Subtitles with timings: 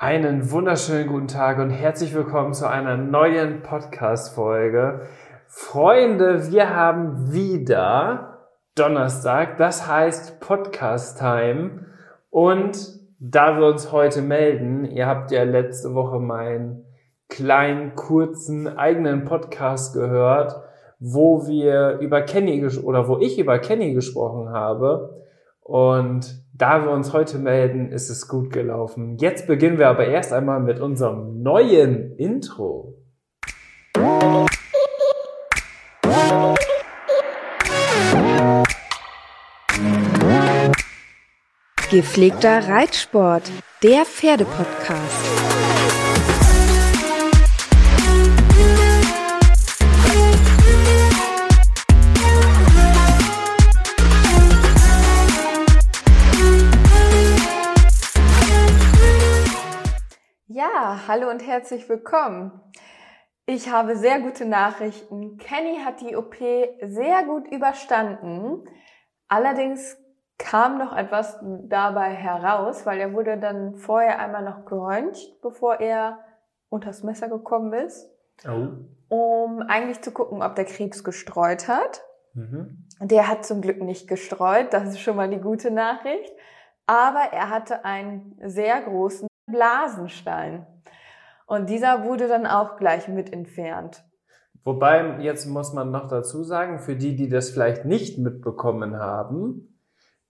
[0.00, 5.00] Einen wunderschönen guten Tag und herzlich willkommen zu einer neuen Podcast-Folge.
[5.48, 11.84] Freunde, wir haben wieder Donnerstag, das heißt Podcast-Time.
[12.30, 12.78] Und
[13.18, 16.84] da wir uns heute melden, ihr habt ja letzte Woche meinen
[17.28, 20.62] kleinen, kurzen, eigenen Podcast gehört,
[21.00, 25.24] wo wir über Kenny oder wo ich über Kenny gesprochen habe.
[25.60, 29.16] Und da wir uns heute melden, ist es gut gelaufen.
[29.18, 32.96] Jetzt beginnen wir aber erst einmal mit unserem neuen Intro.
[41.90, 43.50] Gepflegter Reitsport,
[43.82, 45.77] der Pferdepodcast.
[61.08, 62.52] Hallo und herzlich willkommen.
[63.46, 65.38] Ich habe sehr gute Nachrichten.
[65.38, 66.36] Kenny hat die OP
[66.82, 68.68] sehr gut überstanden.
[69.26, 69.96] Allerdings
[70.36, 76.18] kam noch etwas dabei heraus, weil er wurde dann vorher einmal noch geröntgt, bevor er
[76.68, 78.10] unters Messer gekommen ist,
[78.46, 78.68] oh.
[79.08, 82.02] um eigentlich zu gucken, ob der Krebs gestreut hat.
[82.34, 82.86] Mhm.
[83.00, 86.34] Der hat zum Glück nicht gestreut, das ist schon mal die gute Nachricht.
[86.84, 90.66] Aber er hatte einen sehr großen Blasenstein.
[91.48, 94.04] Und dieser wurde dann auch gleich mit entfernt.
[94.64, 99.80] Wobei, jetzt muss man noch dazu sagen, für die, die das vielleicht nicht mitbekommen haben,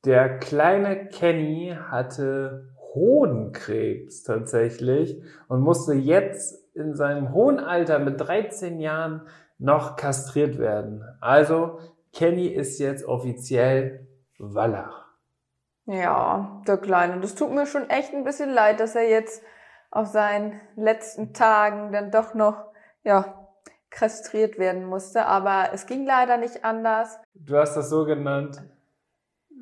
[0.05, 8.79] der kleine Kenny hatte Hodenkrebs tatsächlich und musste jetzt in seinem hohen Alter mit 13
[8.79, 9.23] Jahren
[9.59, 11.03] noch kastriert werden.
[11.21, 11.81] Also
[12.13, 14.07] Kenny ist jetzt offiziell
[14.39, 15.05] Wallach.
[15.87, 17.21] Ja, der Kleine.
[17.21, 19.43] Das tut mir schon echt ein bisschen leid, dass er jetzt
[19.91, 22.73] auf seinen letzten Tagen dann doch noch,
[23.05, 23.49] ja,
[23.91, 25.27] kastriert werden musste.
[25.27, 27.19] Aber es ging leider nicht anders.
[27.35, 28.63] Du hast das so genannt,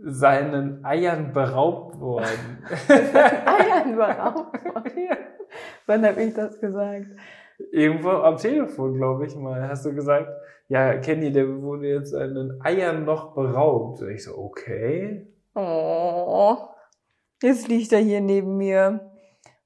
[0.03, 2.65] seinen Eiern beraubt worden.
[2.89, 5.17] Eiern beraubt worden?
[5.87, 7.07] Wann habe ich das gesagt?
[7.73, 10.29] Irgendwo am Telefon, glaube ich mal, hast du gesagt,
[10.69, 14.03] ja, Kenny, der wurde jetzt seinen Eiern noch beraubt.
[14.03, 15.27] Und ich so, okay.
[15.55, 16.57] Oh,
[17.41, 19.16] jetzt liegt er hier neben mir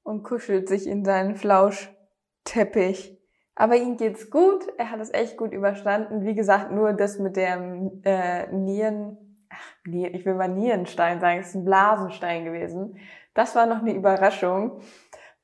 [0.03, 3.17] und kuschelt sich in seinen Flauschteppich.
[3.55, 6.25] Aber ihm geht's gut, er hat es echt gut überstanden.
[6.25, 9.17] Wie gesagt, nur das mit dem äh, Nieren,
[9.49, 12.97] ach, ich will mal Nierenstein sagen, es ist ein Blasenstein gewesen.
[13.33, 14.81] Das war noch eine Überraschung.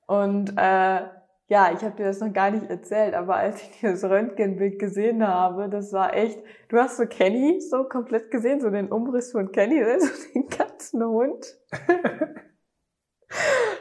[0.07, 1.01] Und äh,
[1.49, 5.25] ja, ich habe dir das noch gar nicht erzählt, aber als ich das Röntgenbild gesehen
[5.25, 6.39] habe, das war echt,
[6.69, 11.05] du hast so Kenny so komplett gesehen, so den Umriss von Kenny, so den ganzen
[11.05, 11.57] Hund.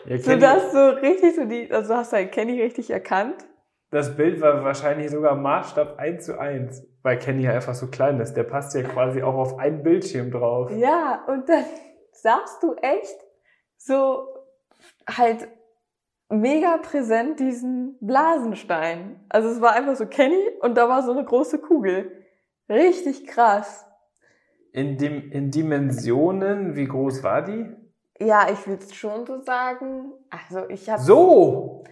[0.07, 3.45] Ja, so dass so richtig so die, also hast du halt Kenny richtig erkannt.
[3.91, 8.35] Das Bild war wahrscheinlich sogar Maßstab 1 zu 1, weil Kenny einfach so klein ist.
[8.35, 10.71] Der passt ja quasi auch auf einen Bildschirm drauf.
[10.73, 11.65] Ja, und dann
[12.13, 13.17] sahst du echt
[13.77, 14.27] so
[15.09, 15.49] halt
[16.29, 19.25] mega präsent diesen Blasenstein.
[19.29, 22.25] Also es war einfach so Kenny und da war so eine große Kugel.
[22.69, 23.87] Richtig krass.
[24.73, 27.75] In, dem, in Dimensionen, wie groß war die?
[28.19, 30.13] Ja, ich würde schon so sagen.
[30.31, 31.85] Also ich habe so.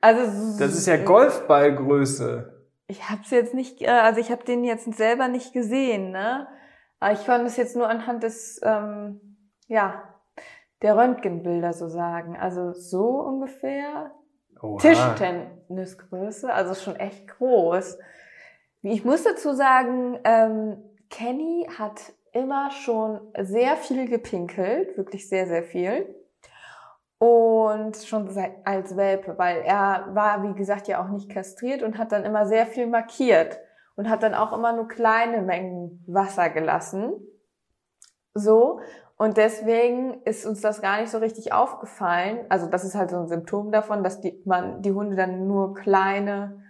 [0.00, 2.68] Also das ist ja Golfballgröße.
[2.86, 6.48] Ich habe es jetzt nicht, äh, also ich habe den jetzt selber nicht gesehen, ne?
[6.98, 9.20] Aber ich konnte es jetzt nur anhand des, ähm,
[9.68, 10.02] ja,
[10.82, 12.36] der Röntgenbilder so sagen.
[12.36, 14.12] Also so ungefähr
[14.60, 14.78] Oha.
[14.78, 17.98] Tischtennisgröße, also schon echt groß.
[18.82, 25.62] Ich muss dazu sagen, ähm, Kenny hat immer schon sehr viel gepinkelt, wirklich sehr, sehr
[25.62, 26.14] viel.
[27.18, 28.30] Und schon
[28.64, 32.46] als Welpe, weil er war, wie gesagt, ja auch nicht kastriert und hat dann immer
[32.46, 33.58] sehr viel markiert
[33.96, 37.12] und hat dann auch immer nur kleine Mengen Wasser gelassen.
[38.32, 38.80] So.
[39.18, 42.46] Und deswegen ist uns das gar nicht so richtig aufgefallen.
[42.48, 45.74] Also das ist halt so ein Symptom davon, dass die, man, die Hunde dann nur
[45.74, 46.62] kleine,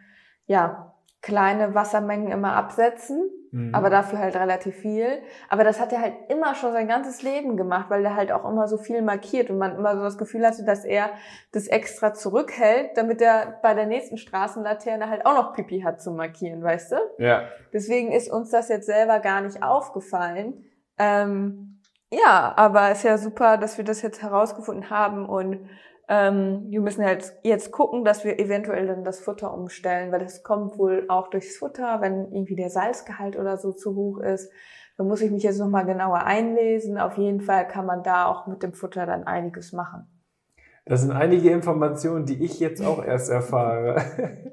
[0.47, 3.75] ja, kleine Wassermengen immer absetzen mhm.
[3.75, 5.23] aber dafür halt relativ viel.
[5.49, 8.49] Aber das hat er halt immer schon sein ganzes Leben gemacht, weil er halt auch
[8.49, 11.11] immer so viel markiert und man immer so das Gefühl hatte, dass er
[11.53, 16.13] das extra zurückhält, damit er bei der nächsten Straßenlaterne halt auch noch Pipi hat zu
[16.13, 16.97] markieren, weißt du?
[17.19, 17.49] Ja.
[17.73, 20.65] Deswegen ist uns das jetzt selber gar nicht aufgefallen.
[20.99, 21.81] Ähm,
[22.13, 25.69] ja, aber ist ja super, dass wir das jetzt herausgefunden haben und
[26.11, 30.43] ähm, wir müssen halt jetzt gucken, dass wir eventuell dann das Futter umstellen, weil das
[30.43, 34.51] kommt wohl auch durchs Futter, wenn irgendwie der Salzgehalt oder so zu hoch ist.
[34.97, 36.99] Da muss ich mich jetzt nochmal genauer einlesen.
[36.99, 40.09] Auf jeden Fall kann man da auch mit dem Futter dann einiges machen.
[40.85, 43.95] Das sind einige Informationen, die ich jetzt auch erst erfahre.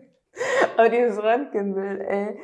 [0.78, 2.40] Aber dieses Röntgenbild, ey.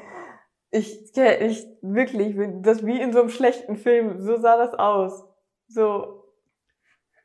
[0.72, 4.20] Ich, ich, wirklich, das wie in so einem schlechten Film.
[4.20, 5.24] So sah das aus.
[5.68, 6.23] So,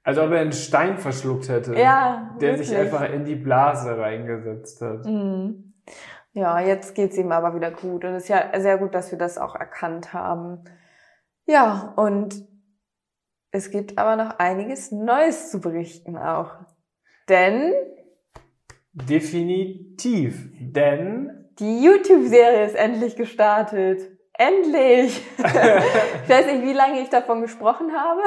[0.02, 1.74] als ob er einen Stein verschluckt hätte.
[1.74, 2.36] Ja.
[2.40, 2.68] Der wirklich.
[2.68, 5.04] sich einfach in die Blase reingesetzt hat.
[5.04, 5.74] Mhm.
[6.32, 8.04] Ja, jetzt geht's ihm aber wieder gut.
[8.04, 10.64] Und es ist ja sehr gut, dass wir das auch erkannt haben.
[11.46, 12.46] Ja, und
[13.50, 16.52] es gibt aber noch einiges Neues zu berichten auch.
[17.28, 17.72] Denn.
[18.92, 20.50] Definitiv.
[20.60, 21.50] Denn.
[21.58, 24.17] Die YouTube-Serie ist endlich gestartet.
[24.38, 25.26] Endlich!
[25.36, 28.20] ich weiß nicht, wie lange ich davon gesprochen habe.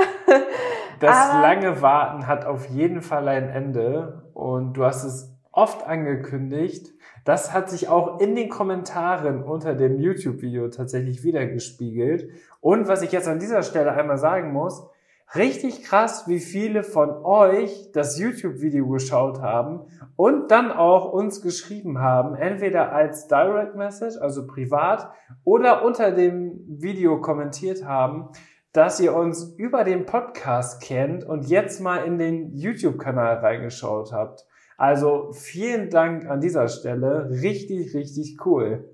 [1.00, 5.88] das aber lange Warten hat auf jeden Fall ein Ende und du hast es oft
[5.88, 6.92] angekündigt.
[7.24, 12.30] Das hat sich auch in den Kommentaren unter dem YouTube-Video tatsächlich wiedergespiegelt.
[12.60, 14.90] Und was ich jetzt an dieser Stelle einmal sagen muss,
[15.34, 19.86] Richtig krass, wie viele von euch das YouTube-Video geschaut haben
[20.18, 25.10] und dann auch uns geschrieben haben, entweder als Direct Message, also privat,
[25.46, 28.28] oder unter dem Video kommentiert haben,
[28.74, 34.46] dass ihr uns über den Podcast kennt und jetzt mal in den YouTube-Kanal reingeschaut habt.
[34.78, 37.30] Also vielen Dank an dieser Stelle.
[37.30, 38.91] Richtig, richtig cool.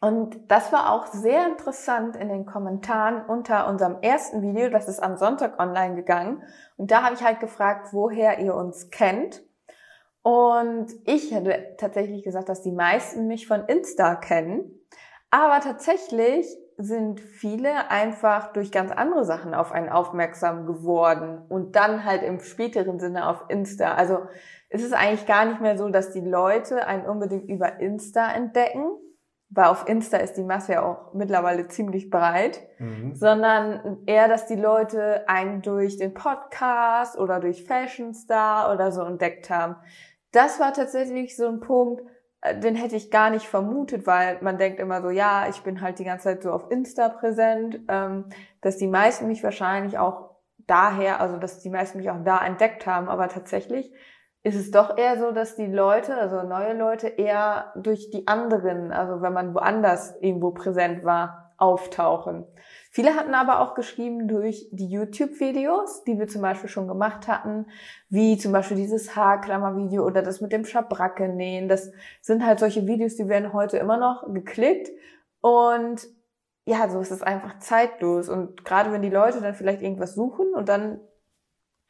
[0.00, 4.70] Und das war auch sehr interessant in den Kommentaren unter unserem ersten Video.
[4.70, 6.42] Das ist am Sonntag online gegangen.
[6.76, 9.42] Und da habe ich halt gefragt, woher ihr uns kennt.
[10.22, 14.70] Und ich hätte tatsächlich gesagt, dass die meisten mich von Insta kennen.
[15.30, 16.46] Aber tatsächlich
[16.76, 22.38] sind viele einfach durch ganz andere Sachen auf einen aufmerksam geworden und dann halt im
[22.38, 23.94] späteren Sinne auf Insta.
[23.94, 24.20] Also
[24.68, 28.90] es ist eigentlich gar nicht mehr so, dass die Leute einen unbedingt über Insta entdecken,
[29.50, 33.14] weil auf Insta ist die Masse ja auch mittlerweile ziemlich breit, mhm.
[33.14, 39.02] sondern eher, dass die Leute einen durch den Podcast oder durch Fashion Star oder so
[39.02, 39.76] entdeckt haben.
[40.32, 42.02] Das war tatsächlich so ein Punkt,
[42.42, 45.80] äh, den hätte ich gar nicht vermutet, weil man denkt immer so, ja, ich bin
[45.80, 48.26] halt die ganze Zeit so auf Insta präsent, ähm,
[48.60, 50.36] dass die meisten mich wahrscheinlich auch
[50.66, 53.90] daher, also dass die meisten mich auch da entdeckt haben, aber tatsächlich
[54.42, 58.92] ist es doch eher so, dass die Leute, also neue Leute, eher durch die anderen,
[58.92, 62.46] also wenn man woanders irgendwo präsent war, auftauchen.
[62.90, 67.66] Viele hatten aber auch geschrieben durch die YouTube-Videos, die wir zum Beispiel schon gemacht hatten,
[68.08, 71.68] wie zum Beispiel dieses Haarklammer-Video oder das mit dem Schabracke nähen.
[71.68, 74.88] Das sind halt solche Videos, die werden heute immer noch geklickt
[75.40, 76.06] und
[76.64, 78.28] ja, so ist es einfach zeitlos.
[78.28, 81.00] Und gerade wenn die Leute dann vielleicht irgendwas suchen und dann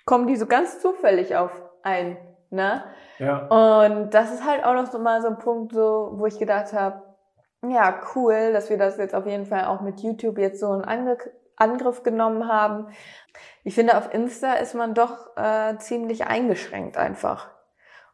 [0.06, 1.51] kommen die so ganz zufällig auf
[1.83, 2.17] ein
[2.50, 2.83] Ne?
[3.19, 3.47] Ja.
[3.47, 6.73] Und das ist halt auch noch so mal so ein Punkt, so, wo ich gedacht
[6.73, 7.03] habe,
[7.67, 10.85] ja, cool, dass wir das jetzt auf jeden Fall auch mit YouTube jetzt so einen
[10.85, 11.19] Angr
[11.56, 12.87] Angriff genommen haben.
[13.65, 17.50] Ich finde, auf Insta ist man doch äh, ziemlich eingeschränkt einfach.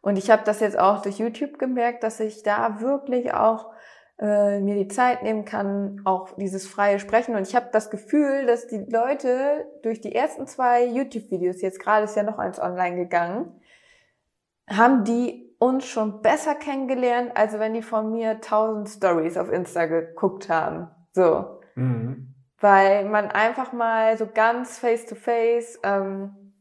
[0.00, 3.70] Und ich habe das jetzt auch durch YouTube gemerkt, dass ich da wirklich auch
[4.18, 7.34] äh, mir die Zeit nehmen kann, auch dieses freie Sprechen.
[7.34, 12.04] Und ich habe das Gefühl, dass die Leute durch die ersten zwei YouTube-Videos, jetzt gerade
[12.04, 13.60] ist ja noch eins online gegangen,
[14.68, 19.86] haben die uns schon besser kennengelernt, als wenn die von mir tausend Stories auf Insta
[19.86, 20.90] geguckt haben.
[21.12, 21.60] So.
[21.74, 22.34] Mhm.
[22.60, 26.54] Weil man einfach mal so ganz face to face ähm,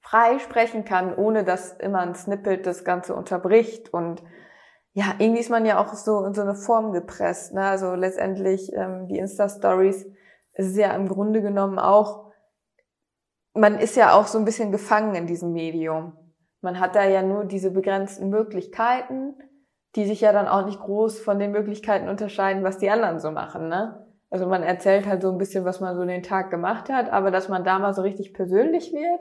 [0.00, 3.92] frei sprechen kann, ohne dass immer ein Snippet das Ganze unterbricht.
[3.92, 4.22] Und
[4.92, 7.54] ja, irgendwie ist man ja auch so in so eine Form gepresst.
[7.54, 7.64] Ne?
[7.64, 10.06] Also letztendlich ähm, die Insta-Stories
[10.54, 12.30] ist ja im Grunde genommen auch,
[13.54, 16.16] man ist ja auch so ein bisschen gefangen in diesem Medium.
[16.62, 19.34] Man hat da ja nur diese begrenzten Möglichkeiten,
[19.96, 23.30] die sich ja dann auch nicht groß von den Möglichkeiten unterscheiden, was die anderen so
[23.30, 24.06] machen, ne?
[24.30, 27.30] Also man erzählt halt so ein bisschen, was man so den Tag gemacht hat, aber
[27.30, 29.20] dass man da mal so richtig persönlich wird,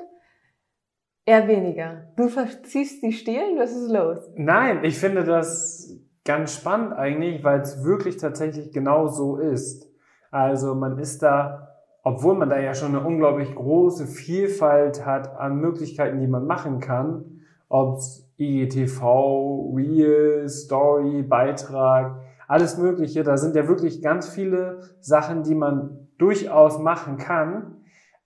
[1.25, 2.13] eher weniger.
[2.15, 4.19] Du verziehst die Stirn, was ist los?
[4.35, 9.91] Nein, ich finde das ganz spannend eigentlich, weil es wirklich tatsächlich genau so ist.
[10.29, 11.70] Also man ist da
[12.03, 16.79] obwohl man da ja schon eine unglaublich große Vielfalt hat an Möglichkeiten, die man machen
[16.79, 17.99] kann, ob
[18.37, 23.23] IGTV, Real, Story, Beitrag, alles Mögliche.
[23.23, 27.77] Da sind ja wirklich ganz viele Sachen, die man durchaus machen kann.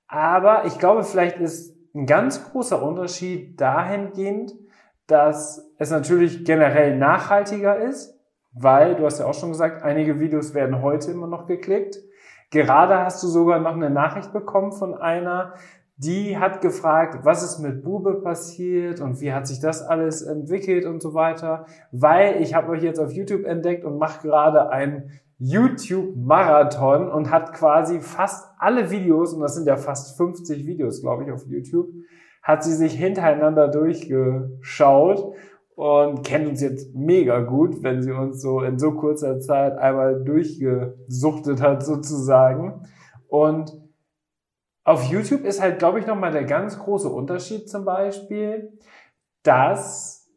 [0.08, 4.54] Aber ich glaube, vielleicht ist ein ganz großer Unterschied dahingehend,
[5.08, 8.20] dass es natürlich generell nachhaltiger ist,
[8.54, 11.98] weil, du hast ja auch schon gesagt, einige Videos werden heute immer noch geklickt.
[12.52, 15.54] Gerade hast du sogar noch eine Nachricht bekommen von einer,
[15.98, 20.86] die hat gefragt, was ist mit Bube passiert und wie hat sich das alles entwickelt
[20.86, 25.12] und so weiter, weil ich habe euch jetzt auf YouTube entdeckt und mache gerade ein
[25.38, 31.24] YouTube-Marathon und hat quasi fast alle Videos, und das sind ja fast 50 Videos, glaube
[31.24, 31.88] ich, auf YouTube,
[32.42, 35.34] hat sie sich hintereinander durchgeschaut
[35.76, 40.24] und kennt uns jetzt mega gut, wenn sie uns so in so kurzer Zeit einmal
[40.24, 42.88] durchgesuchtet hat sozusagen.
[43.28, 43.74] Und
[44.86, 48.78] auf YouTube ist halt, glaube ich, nochmal der ganz große Unterschied zum Beispiel,
[49.44, 50.32] dass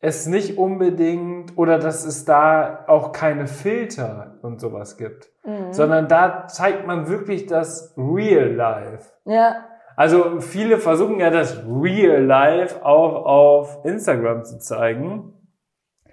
[0.00, 5.72] es nicht unbedingt oder dass es da auch keine Filter und sowas gibt, mhm.
[5.72, 9.12] sondern da zeigt man wirklich das Real Life.
[9.24, 9.64] Ja.
[9.96, 15.32] Also viele versuchen ja das Real Life auch auf Instagram zu zeigen,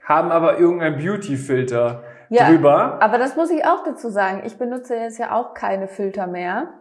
[0.03, 3.01] haben aber irgendein Beauty-Filter ja, drüber.
[3.01, 4.43] Aber das muss ich auch dazu sagen.
[4.45, 6.73] Ich benutze jetzt ja auch keine Filter mehr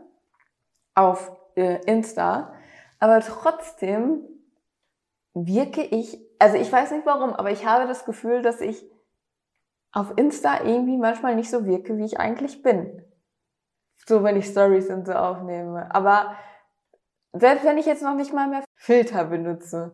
[0.94, 2.54] auf äh, Insta.
[3.00, 4.20] Aber trotzdem
[5.34, 8.84] wirke ich, also ich weiß nicht warum, aber ich habe das Gefühl, dass ich
[9.92, 13.02] auf Insta irgendwie manchmal nicht so wirke, wie ich eigentlich bin.
[14.06, 15.94] So, wenn ich Stories und so aufnehme.
[15.94, 16.36] Aber
[17.32, 19.92] selbst wenn ich jetzt noch nicht mal mehr Filter benutze.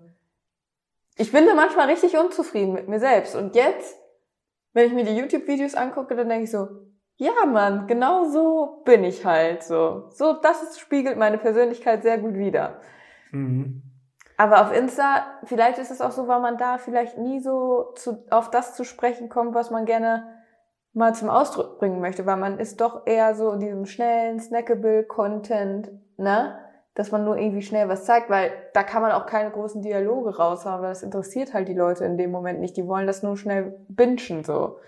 [1.16, 3.34] Ich bin da manchmal richtig unzufrieden mit mir selbst.
[3.34, 3.96] Und jetzt
[4.78, 6.68] wenn ich mir die YouTube-Videos angucke, dann denke ich so,
[7.16, 10.08] ja, Mann, genau so bin ich halt so.
[10.10, 12.80] So, das ist, spiegelt meine Persönlichkeit sehr gut wider.
[13.32, 13.82] Mhm.
[14.36, 18.24] Aber auf Insta, vielleicht ist es auch so, weil man da vielleicht nie so zu,
[18.30, 20.32] auf das zu sprechen kommt, was man gerne
[20.92, 25.02] mal zum Ausdruck bringen möchte, weil man ist doch eher so in diesem schnellen, snackable
[25.02, 26.56] Content, ne?
[26.98, 30.36] Dass man nur irgendwie schnell was zeigt, weil da kann man auch keine großen Dialoge
[30.36, 32.76] raushauen, weil das interessiert halt die Leute in dem Moment nicht.
[32.76, 34.80] Die wollen das nur schnell bingen so.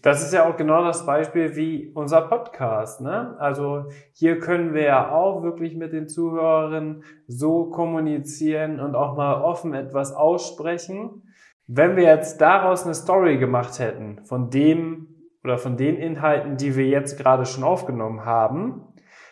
[0.00, 3.00] Das ist ja auch genau das Beispiel wie unser Podcast.
[3.00, 3.34] Ne?
[3.40, 9.42] Also hier können wir ja auch wirklich mit den Zuhörerinnen so kommunizieren und auch mal
[9.42, 11.24] offen etwas aussprechen.
[11.66, 15.08] Wenn wir jetzt daraus eine Story gemacht hätten, von dem
[15.42, 18.87] oder von den Inhalten, die wir jetzt gerade schon aufgenommen haben,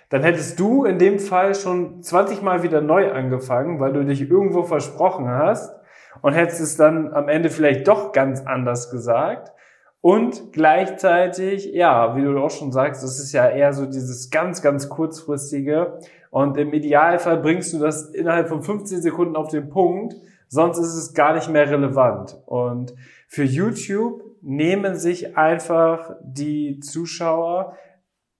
[0.08, 4.30] dann hättest du in dem Fall schon 20 Mal wieder neu angefangen, weil du dich
[4.30, 5.74] irgendwo versprochen hast
[6.22, 9.52] und hättest es dann am Ende vielleicht doch ganz anders gesagt.
[10.00, 14.62] Und gleichzeitig, ja, wie du auch schon sagst, das ist ja eher so dieses ganz,
[14.62, 15.98] ganz kurzfristige.
[16.30, 20.14] Und im Idealfall bringst du das innerhalb von 15 Sekunden auf den Punkt,
[20.48, 22.38] sonst ist es gar nicht mehr relevant.
[22.46, 22.94] Und
[23.26, 27.76] für YouTube nehmen sich einfach die Zuschauer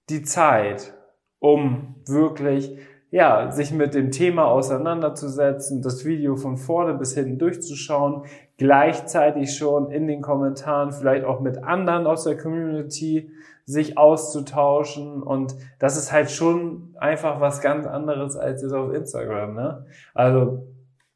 [0.09, 0.96] die Zeit
[1.39, 2.77] um wirklich
[3.09, 8.23] ja, sich mit dem Thema auseinanderzusetzen, das Video von vorne bis hinten durchzuschauen,
[8.57, 13.31] gleichzeitig schon in den Kommentaren vielleicht auch mit anderen aus der Community
[13.65, 19.53] sich auszutauschen und das ist halt schon einfach was ganz anderes als jetzt auf Instagram,
[19.55, 19.85] ne?
[20.13, 20.67] Also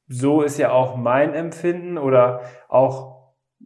[0.07, 3.10] so ist ja auch mein Empfinden oder auch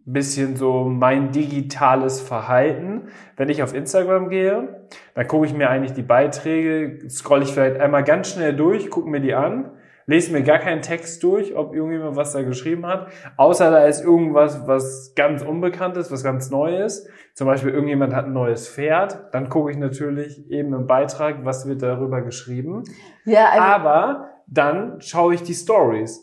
[0.05, 3.07] bisschen so mein digitales Verhalten.
[3.37, 4.85] Wenn ich auf Instagram gehe,
[5.15, 9.09] dann gucke ich mir eigentlich die Beiträge, scroll ich vielleicht einmal ganz schnell durch, gucke
[9.09, 9.71] mir die an,
[10.05, 13.07] lese mir gar keinen Text durch, ob irgendjemand was da geschrieben hat,
[13.37, 17.09] außer da ist irgendwas, was ganz Unbekanntes, was ganz Neues.
[17.33, 21.67] Zum Beispiel irgendjemand hat ein neues Pferd, dann gucke ich natürlich eben im Beitrag, was
[21.67, 22.83] wird darüber geschrieben.
[23.23, 26.21] Ja, also Aber dann schaue ich die Stories.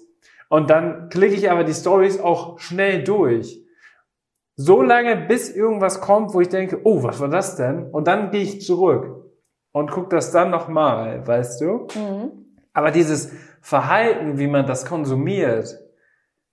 [0.48, 3.62] Und dann klicke ich aber die Stories auch schnell durch
[4.56, 7.90] so lange, bis irgendwas kommt, wo ich denke, oh, was war das denn?
[7.90, 9.30] Und dann gehe ich zurück
[9.73, 11.87] und gucke das dann nochmal, weißt du?
[11.94, 12.30] Mhm.
[12.73, 15.78] Aber dieses Verhalten, wie man das konsumiert,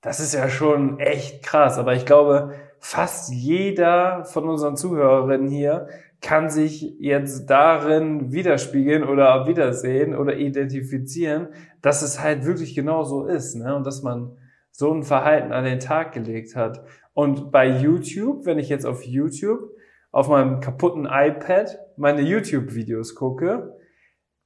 [0.01, 1.77] das ist ja schon echt krass.
[1.77, 5.87] Aber ich glaube, fast jeder von unseren Zuhörerinnen hier
[6.21, 11.49] kann sich jetzt darin widerspiegeln oder wiedersehen oder identifizieren,
[11.81, 13.75] dass es halt wirklich genau so ist, ne?
[13.75, 14.37] Und dass man
[14.71, 16.83] so ein Verhalten an den Tag gelegt hat.
[17.19, 19.75] Und bei YouTube, wenn ich jetzt auf YouTube
[20.13, 23.77] auf meinem kaputten iPad meine YouTube-Videos gucke,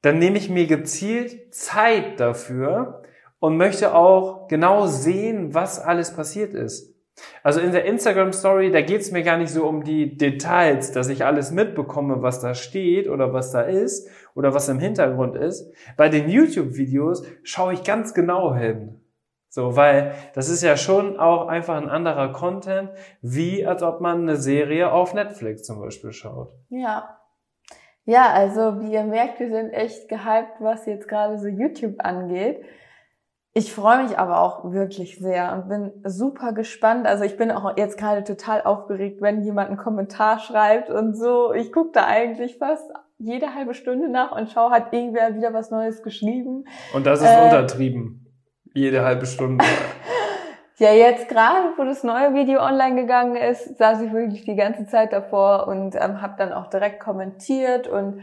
[0.02, 3.04] dann nehme ich mir gezielt Zeit dafür
[3.38, 6.96] und möchte auch genau sehen, was alles passiert ist.
[7.44, 10.92] Also in der Instagram Story, da geht es mir gar nicht so um die Details,
[10.92, 15.36] dass ich alles mitbekomme, was da steht oder was da ist oder was im Hintergrund
[15.36, 15.72] ist.
[15.96, 19.03] Bei den YouTube-Videos schaue ich ganz genau hin.
[19.54, 22.90] So, weil das ist ja schon auch einfach ein anderer Content,
[23.22, 26.56] wie als ob man eine Serie auf Netflix zum Beispiel schaut.
[26.70, 27.20] Ja.
[28.04, 32.64] Ja, also wie ihr merkt, wir sind echt gehypt, was jetzt gerade so YouTube angeht.
[33.54, 37.06] Ich freue mich aber auch wirklich sehr und bin super gespannt.
[37.06, 41.54] Also ich bin auch jetzt gerade total aufgeregt, wenn jemand einen Kommentar schreibt und so.
[41.54, 45.70] Ich gucke da eigentlich fast jede halbe Stunde nach und schaue, hat irgendwer wieder was
[45.70, 46.66] Neues geschrieben.
[46.96, 48.23] Und das ist äh, untertrieben.
[48.74, 49.64] Jede halbe Stunde.
[50.78, 54.88] ja, jetzt gerade, wo das neue Video online gegangen ist, saß ich wirklich die ganze
[54.88, 58.22] Zeit davor und ähm, habe dann auch direkt kommentiert und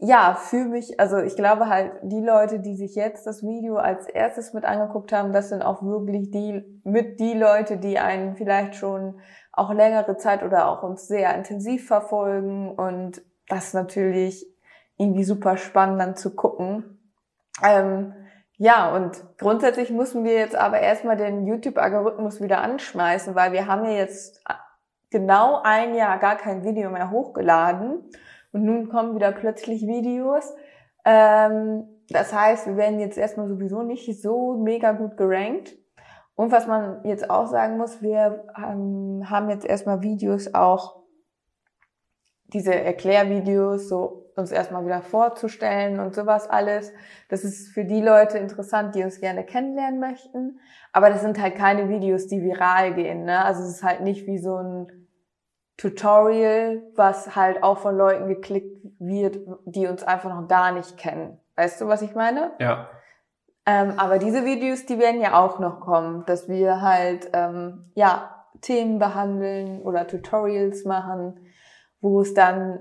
[0.00, 4.06] ja, fühle mich, also ich glaube halt, die Leute, die sich jetzt das Video als
[4.06, 8.76] erstes mit angeguckt haben, das sind auch wirklich die, mit die Leute, die einen vielleicht
[8.76, 9.20] schon
[9.52, 14.46] auch längere Zeit oder auch uns sehr intensiv verfolgen und das natürlich
[14.96, 17.00] irgendwie super spannend dann zu gucken.
[17.64, 18.14] Ähm,
[18.58, 23.84] ja, und grundsätzlich müssen wir jetzt aber erstmal den YouTube-Algorithmus wieder anschmeißen, weil wir haben
[23.84, 24.42] ja jetzt
[25.10, 28.02] genau ein Jahr gar kein Video mehr hochgeladen.
[28.50, 30.52] Und nun kommen wieder plötzlich Videos.
[31.04, 35.76] Ähm, das heißt, wir werden jetzt erstmal sowieso nicht so mega gut gerankt.
[36.34, 40.98] Und was man jetzt auch sagen muss, wir ähm, haben jetzt erstmal Videos auch,
[42.50, 46.92] diese Erklärvideos, so uns erstmal wieder vorzustellen und sowas alles.
[47.28, 50.60] Das ist für die Leute interessant, die uns gerne kennenlernen möchten.
[50.92, 53.24] Aber das sind halt keine Videos, die viral gehen.
[53.24, 53.44] Ne?
[53.44, 55.08] Also es ist halt nicht wie so ein
[55.76, 61.38] Tutorial, was halt auch von Leuten geklickt wird, die uns einfach noch gar nicht kennen.
[61.56, 62.52] Weißt du, was ich meine?
[62.58, 62.88] Ja.
[63.64, 68.44] Ähm, aber diese Videos, die werden ja auch noch kommen, dass wir halt ähm, ja
[68.60, 71.38] Themen behandeln oder Tutorials machen,
[72.00, 72.80] wo es dann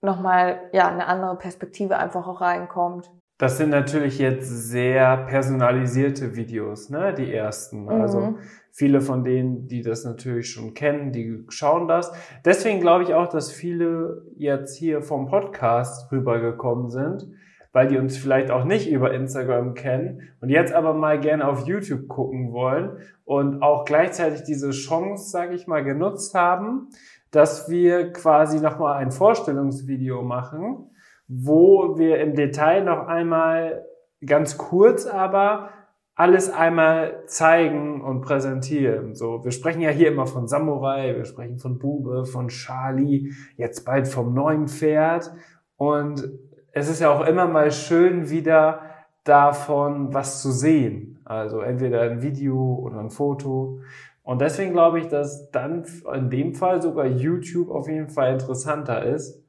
[0.00, 3.10] nochmal ja eine andere Perspektive einfach auch reinkommt.
[3.38, 7.12] Das sind natürlich jetzt sehr personalisierte Videos, ne?
[7.12, 7.90] Die ersten.
[7.90, 8.38] Also mhm.
[8.72, 12.12] viele von denen, die das natürlich schon kennen, die schauen das.
[12.46, 17.26] Deswegen glaube ich auch, dass viele jetzt hier vom Podcast rübergekommen sind,
[17.72, 21.66] weil die uns vielleicht auch nicht über Instagram kennen und jetzt aber mal gerne auf
[21.66, 26.88] YouTube gucken wollen und auch gleichzeitig diese Chance, sage ich mal, genutzt haben,
[27.30, 30.90] dass wir quasi nochmal ein Vorstellungsvideo machen
[31.28, 33.84] wo wir im Detail noch einmal
[34.24, 35.70] ganz kurz aber
[36.14, 39.14] alles einmal zeigen und präsentieren.
[39.14, 43.84] So, wir sprechen ja hier immer von Samurai, wir sprechen von Bube, von Charlie, jetzt
[43.84, 45.30] bald vom neuen Pferd.
[45.76, 46.26] Und
[46.72, 48.80] es ist ja auch immer mal schön, wieder
[49.24, 51.18] davon was zu sehen.
[51.26, 53.80] Also entweder ein Video oder ein Foto.
[54.26, 59.04] Und deswegen glaube ich, dass dann in dem Fall sogar YouTube auf jeden Fall interessanter
[59.04, 59.40] ist,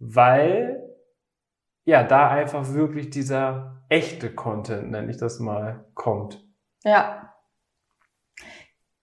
[0.00, 0.82] weil
[1.84, 6.44] ja, da einfach wirklich dieser echte Content, nenne ich das mal, kommt.
[6.82, 7.34] Ja.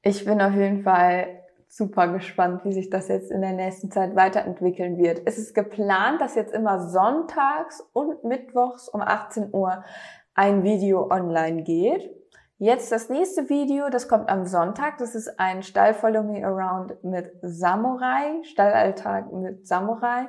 [0.02, 4.18] Ich bin auf jeden Fall super gespannt, wie sich das jetzt in der nächsten Zeit
[4.18, 5.22] weiterentwickeln wird.
[5.24, 9.86] Es ist geplant, dass jetzt immer sonntags und mittwochs um 18 Uhr
[10.34, 12.23] ein Video online geht.
[12.60, 14.98] Jetzt das nächste Video, das kommt am Sonntag.
[15.00, 20.28] Das ist ein Stall Follow Me Around mit Samurai, Stallalltag mit Samurai.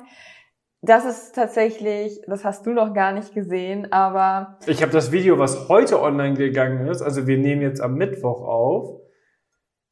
[0.81, 4.57] Das ist tatsächlich, das hast du noch gar nicht gesehen, aber.
[4.67, 8.41] Ich habe das Video, was heute online gegangen ist, also wir nehmen jetzt am Mittwoch
[8.41, 9.01] auf.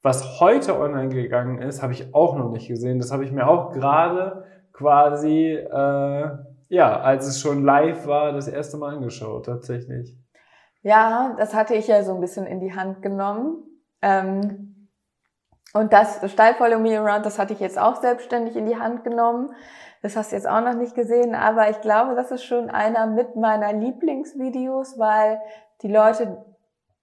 [0.02, 3.00] Was heute online gegangen ist, habe ich auch noch nicht gesehen.
[3.00, 4.44] Das habe ich mir auch gerade
[4.74, 6.30] quasi, äh,
[6.68, 10.18] ja, als es schon live war, das erste Mal angeschaut, tatsächlich.
[10.84, 13.64] Ja, das hatte ich ja so ein bisschen in die Hand genommen.
[14.02, 14.90] Ähm,
[15.74, 19.04] und das Style Follow Me Around, das hatte ich jetzt auch selbstständig in die Hand
[19.04, 19.56] genommen.
[20.02, 23.08] Das hast du jetzt auch noch nicht gesehen, aber ich glaube, das ist schon einer
[23.08, 25.42] mit meiner Lieblingsvideos, weil
[25.82, 26.46] die Leute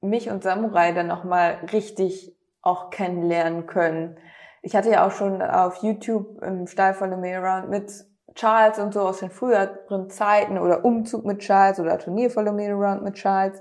[0.02, 4.18] mich und Samurai dann nochmal richtig auch kennenlernen können.
[4.60, 7.90] Ich hatte ja auch schon auf YouTube im Style the Me Around mit
[8.34, 12.68] Charles und so aus den früheren Zeiten oder Umzug mit Charles oder Turnier Follow Me
[12.68, 13.60] Around mit Charles.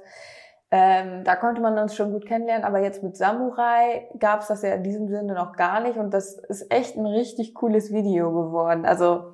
[0.71, 4.61] Ähm, da konnte man uns schon gut kennenlernen, aber jetzt mit Samurai gab es das
[4.61, 8.31] ja in diesem Sinne noch gar nicht und das ist echt ein richtig cooles Video
[8.31, 8.85] geworden.
[8.85, 9.33] Also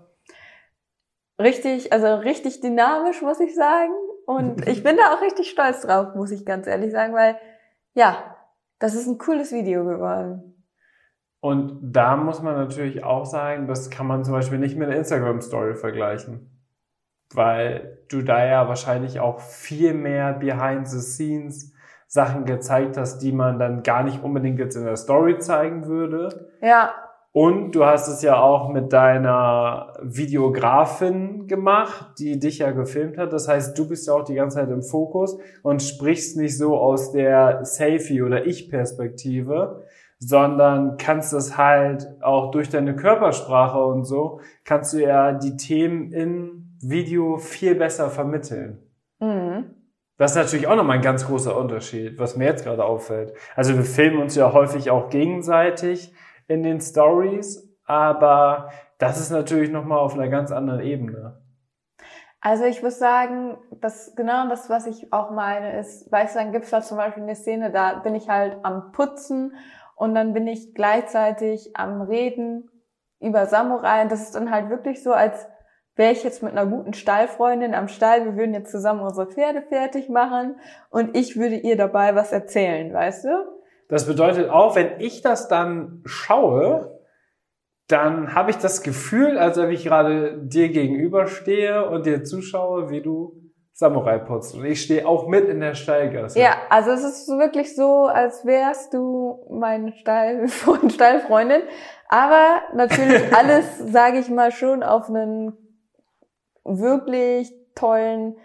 [1.38, 3.94] richtig, also richtig dynamisch, muss ich sagen.
[4.26, 7.38] Und ich bin da auch richtig stolz drauf, muss ich ganz ehrlich sagen, weil
[7.94, 8.36] ja,
[8.80, 10.55] das ist ein cooles Video geworden.
[11.46, 14.98] Und da muss man natürlich auch sagen, das kann man zum Beispiel nicht mit einer
[14.98, 16.56] Instagram-Story vergleichen
[17.34, 21.74] weil du da ja wahrscheinlich auch viel mehr behind the scenes
[22.08, 26.52] Sachen gezeigt hast, die man dann gar nicht unbedingt jetzt in der Story zeigen würde.
[26.62, 26.94] Ja.
[27.32, 33.34] Und du hast es ja auch mit deiner Videografin gemacht, die dich ja gefilmt hat.
[33.34, 36.78] Das heißt, du bist ja auch die ganze Zeit im Fokus und sprichst nicht so
[36.78, 39.84] aus der Selfie- oder Ich-Perspektive,
[40.26, 46.12] sondern kannst es halt auch durch deine Körpersprache und so, kannst du ja die Themen
[46.12, 48.80] im Video viel besser vermitteln.
[49.20, 49.76] Mhm.
[50.18, 53.34] Das ist natürlich auch nochmal ein ganz großer Unterschied, was mir jetzt gerade auffällt.
[53.56, 56.12] Also wir filmen uns ja häufig auch gegenseitig
[56.48, 61.40] in den Stories, aber das ist natürlich nochmal auf einer ganz anderen Ebene.
[62.42, 66.52] Also ich muss sagen, dass genau das, was ich auch meine, ist, weißt du, dann
[66.52, 69.54] gibt's da zum Beispiel eine Szene, da bin ich halt am Putzen
[69.96, 72.70] und dann bin ich gleichzeitig am Reden
[73.20, 74.02] über Samurai.
[74.02, 75.48] Und das ist dann halt wirklich so, als
[75.96, 79.62] wäre ich jetzt mit einer guten Stallfreundin am Stall, wir würden jetzt zusammen unsere Pferde
[79.62, 80.58] fertig machen.
[80.90, 83.30] Und ich würde ihr dabei was erzählen, weißt du?
[83.88, 87.00] Das bedeutet auch, wenn ich das dann schaue,
[87.88, 93.02] dann habe ich das Gefühl, als ob ich gerade dir gegenüberstehe und dir zuschaue, wie
[93.02, 93.45] du
[93.78, 94.56] Samurai putzt.
[94.56, 96.40] Und ich stehe auch mit in der Stallgasse.
[96.40, 101.62] Ja, also es ist wirklich so, als wärst du meine Stall Stallfreundin.
[102.08, 105.58] Aber natürlich alles, sage ich mal, schon auf einen
[106.64, 108.38] wirklich tollen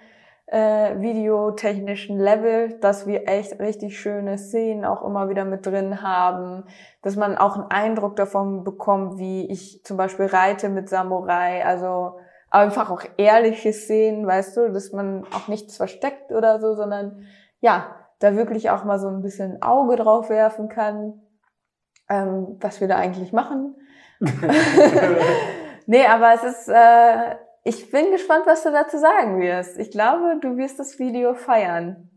[0.46, 6.64] äh, videotechnischen Level, dass wir echt richtig schöne Szenen auch immer wieder mit drin haben,
[7.02, 12.16] dass man auch einen Eindruck davon bekommt, wie ich zum Beispiel reite mit Samurai, also
[12.50, 17.24] einfach auch ehrliche Szenen, weißt du, dass man auch nichts versteckt oder so, sondern
[17.60, 21.22] ja, da wirklich auch mal so ein bisschen Auge drauf werfen kann,
[22.08, 23.76] ähm, was wir da eigentlich machen.
[25.86, 29.78] nee, aber es ist äh, ich bin gespannt, was du dazu sagen wirst.
[29.78, 32.08] Ich glaube, du wirst das Video feiern.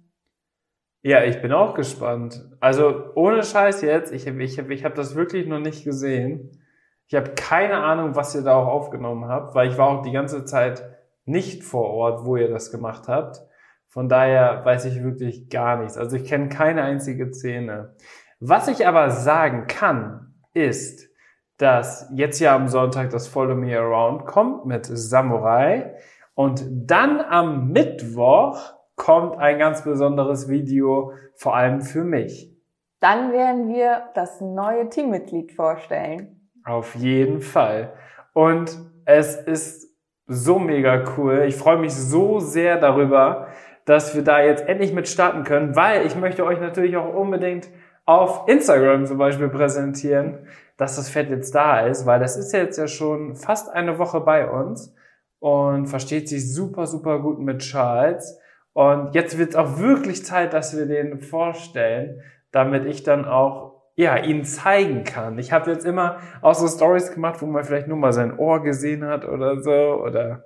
[1.01, 2.45] Ja, ich bin auch gespannt.
[2.61, 6.62] Also ohne Scheiß jetzt, ich habe ich ich hab das wirklich noch nicht gesehen.
[7.07, 10.11] Ich habe keine Ahnung, was ihr da auch aufgenommen habt, weil ich war auch die
[10.11, 10.83] ganze Zeit
[11.25, 13.41] nicht vor Ort, wo ihr das gemacht habt.
[13.87, 15.97] Von daher weiß ich wirklich gar nichts.
[15.97, 17.95] Also ich kenne keine einzige Szene.
[18.39, 21.09] Was ich aber sagen kann, ist,
[21.57, 25.95] dass jetzt ja am Sonntag das Follow Me Around kommt mit Samurai
[26.33, 32.51] und dann am Mittwoch kommt ein ganz besonderes Video, vor allem für mich.
[32.99, 36.42] Dann werden wir das neue Teammitglied vorstellen.
[36.65, 37.93] Auf jeden Fall.
[38.33, 39.89] Und es ist
[40.27, 41.43] so mega cool.
[41.47, 43.47] Ich freue mich so sehr darüber,
[43.85, 47.69] dass wir da jetzt endlich mit starten können, weil ich möchte euch natürlich auch unbedingt
[48.05, 50.47] auf Instagram zum Beispiel präsentieren
[50.77, 54.21] dass das Pferd jetzt da ist, weil das ist jetzt ja schon fast eine Woche
[54.21, 54.93] bei uns
[55.39, 58.39] und versteht sich super, super gut mit Charles.
[58.73, 62.21] Und jetzt wird es auch wirklich Zeit, dass wir den vorstellen,
[62.51, 65.37] damit ich dann auch ja, ihn zeigen kann.
[65.37, 68.63] Ich habe jetzt immer auch so Stories gemacht, wo man vielleicht nur mal sein Ohr
[68.63, 70.43] gesehen hat oder so oder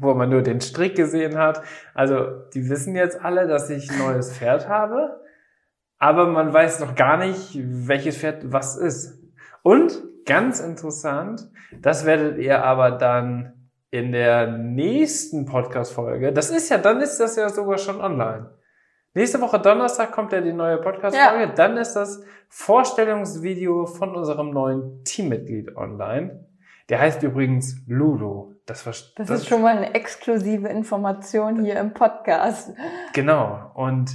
[0.00, 1.62] wo man nur den Strick gesehen hat.
[1.94, 5.20] Also, die wissen jetzt alle, dass ich ein neues Pferd habe,
[5.98, 9.18] aber man weiß noch gar nicht, welches Pferd was ist.
[9.62, 11.50] Und ganz interessant,
[11.80, 17.36] das werdet ihr aber dann in der nächsten Podcast-Folge, das ist ja, dann ist das
[17.36, 18.50] ja sogar schon online.
[19.14, 21.52] Nächste Woche Donnerstag kommt ja die neue Podcast-Folge, ja.
[21.52, 26.46] dann ist das Vorstellungsvideo von unserem neuen Teammitglied online.
[26.88, 28.54] Der heißt übrigens Ludo.
[28.66, 32.74] Das, das, das ist schon mal eine exklusive Information hier im Podcast.
[33.14, 33.70] Genau.
[33.74, 34.14] Und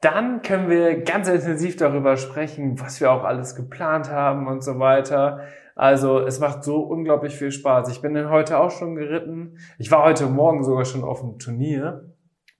[0.00, 4.78] dann können wir ganz intensiv darüber sprechen, was wir auch alles geplant haben und so
[4.78, 5.40] weiter.
[5.76, 7.88] Also es macht so unglaublich viel Spaß.
[7.90, 9.58] Ich bin dann heute auch schon geritten.
[9.78, 12.09] Ich war heute Morgen sogar schon auf einem Turnier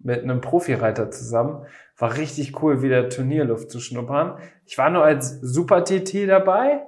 [0.02, 1.64] mit einem Profireiter zusammen.
[1.96, 4.38] War richtig cool, wieder Turnierluft zu schnuppern.
[4.64, 6.82] Ich war nur als Super TT dabei,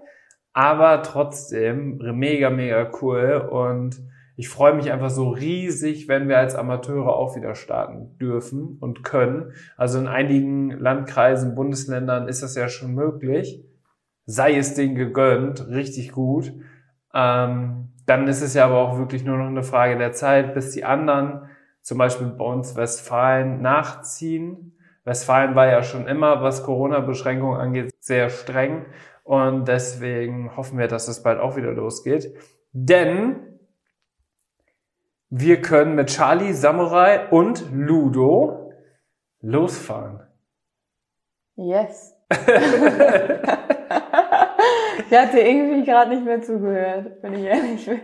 [0.53, 4.03] aber trotzdem mega, mega cool und
[4.37, 9.05] ich freue mich einfach so riesig, wenn wir als Amateure auch wieder starten dürfen und
[9.05, 9.53] können.
[9.77, 13.63] Also in einigen Landkreisen, Bundesländern ist das ja schon möglich.
[14.25, 16.53] Sei es denen gegönnt, richtig gut.
[17.15, 20.71] Ähm, dann ist es ja aber auch wirklich nur noch eine Frage der Zeit, bis
[20.71, 21.43] die anderen,
[21.83, 24.79] zum Beispiel bei uns Westfalen, nachziehen.
[25.05, 28.87] Westfalen war ja schon immer, was Corona-Beschränkungen angeht, sehr streng.
[29.25, 32.35] Und deswegen hoffen wir, dass es bald auch wieder losgeht.
[32.73, 33.59] Denn
[35.29, 38.73] wir können mit Charlie, Samurai und Ludo
[39.41, 40.21] losfahren.
[41.57, 42.15] Yes.
[42.31, 42.39] ich
[45.17, 48.01] hatte irgendwie gerade nicht mehr zugehört, wenn ich ehrlich bin.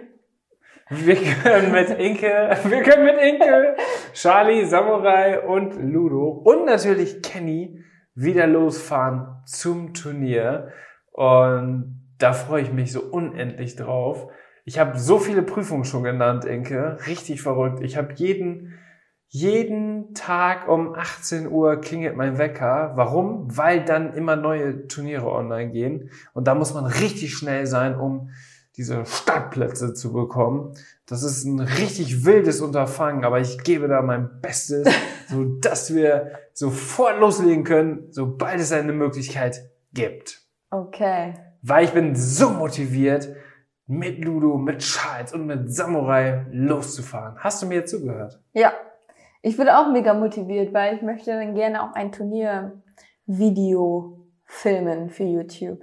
[0.91, 3.77] Wir können mit Inke, wir können mit Inke,
[4.15, 10.73] Charlie, Samurai und Ludo und natürlich Kenny wieder losfahren zum Turnier.
[11.13, 14.29] Und da freue ich mich so unendlich drauf.
[14.65, 16.97] Ich habe so viele Prüfungen schon genannt, Inke.
[17.07, 17.81] Richtig verrückt.
[17.83, 18.79] Ich habe jeden,
[19.27, 22.93] jeden Tag um 18 Uhr klingelt mein Wecker.
[22.95, 23.55] Warum?
[23.55, 26.11] Weil dann immer neue Turniere online gehen.
[26.33, 28.31] Und da muss man richtig schnell sein, um
[28.79, 30.73] diese Startplätze zu bekommen.
[31.05, 34.89] Das ist ein richtig wildes Unterfangen, aber ich gebe da mein Bestes,
[35.29, 40.43] so dass wir sofort loslegen können, sobald es eine Möglichkeit gibt.
[40.71, 41.35] Okay.
[41.63, 43.29] Weil ich bin so motiviert,
[43.89, 47.39] mit Ludo, mit Charles und mit Samurai loszufahren.
[47.39, 48.39] Hast du mir jetzt zugehört?
[48.53, 48.75] Ja.
[49.41, 55.25] Ich bin auch mega motiviert, weil ich möchte dann gerne auch ein Turniervideo filmen für
[55.25, 55.81] YouTube.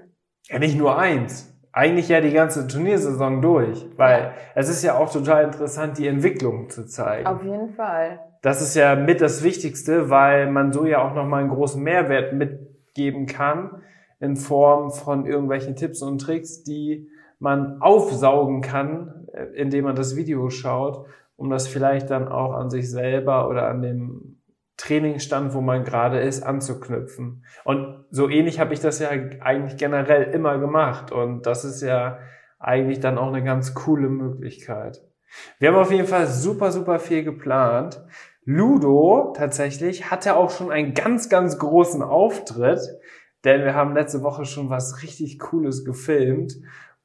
[0.47, 5.11] Ja, nicht nur eins eigentlich ja die ganze Turniersaison durch, weil es ist ja auch
[5.11, 7.27] total interessant, die Entwicklung zu zeigen.
[7.27, 8.21] Auf jeden Fall.
[8.41, 12.31] Das ist ja mit das Wichtigste, weil man so ja auch nochmal einen großen Mehrwert
[12.31, 13.81] mitgeben kann
[14.21, 17.09] in Form von irgendwelchen Tipps und Tricks, die
[17.39, 22.69] man aufsaugen kann, äh, indem man das Video schaut, um das vielleicht dann auch an
[22.69, 24.37] sich selber oder an dem
[24.77, 27.45] Trainingsstand, wo man gerade ist, anzuknüpfen.
[27.63, 31.11] Und so ähnlich habe ich das ja eigentlich generell immer gemacht.
[31.11, 32.19] Und das ist ja
[32.59, 35.01] eigentlich dann auch eine ganz coole Möglichkeit.
[35.59, 38.03] Wir haben auf jeden Fall super, super viel geplant.
[38.43, 42.79] Ludo tatsächlich hatte auch schon einen ganz, ganz großen Auftritt,
[43.43, 46.55] denn wir haben letzte Woche schon was richtig Cooles gefilmt.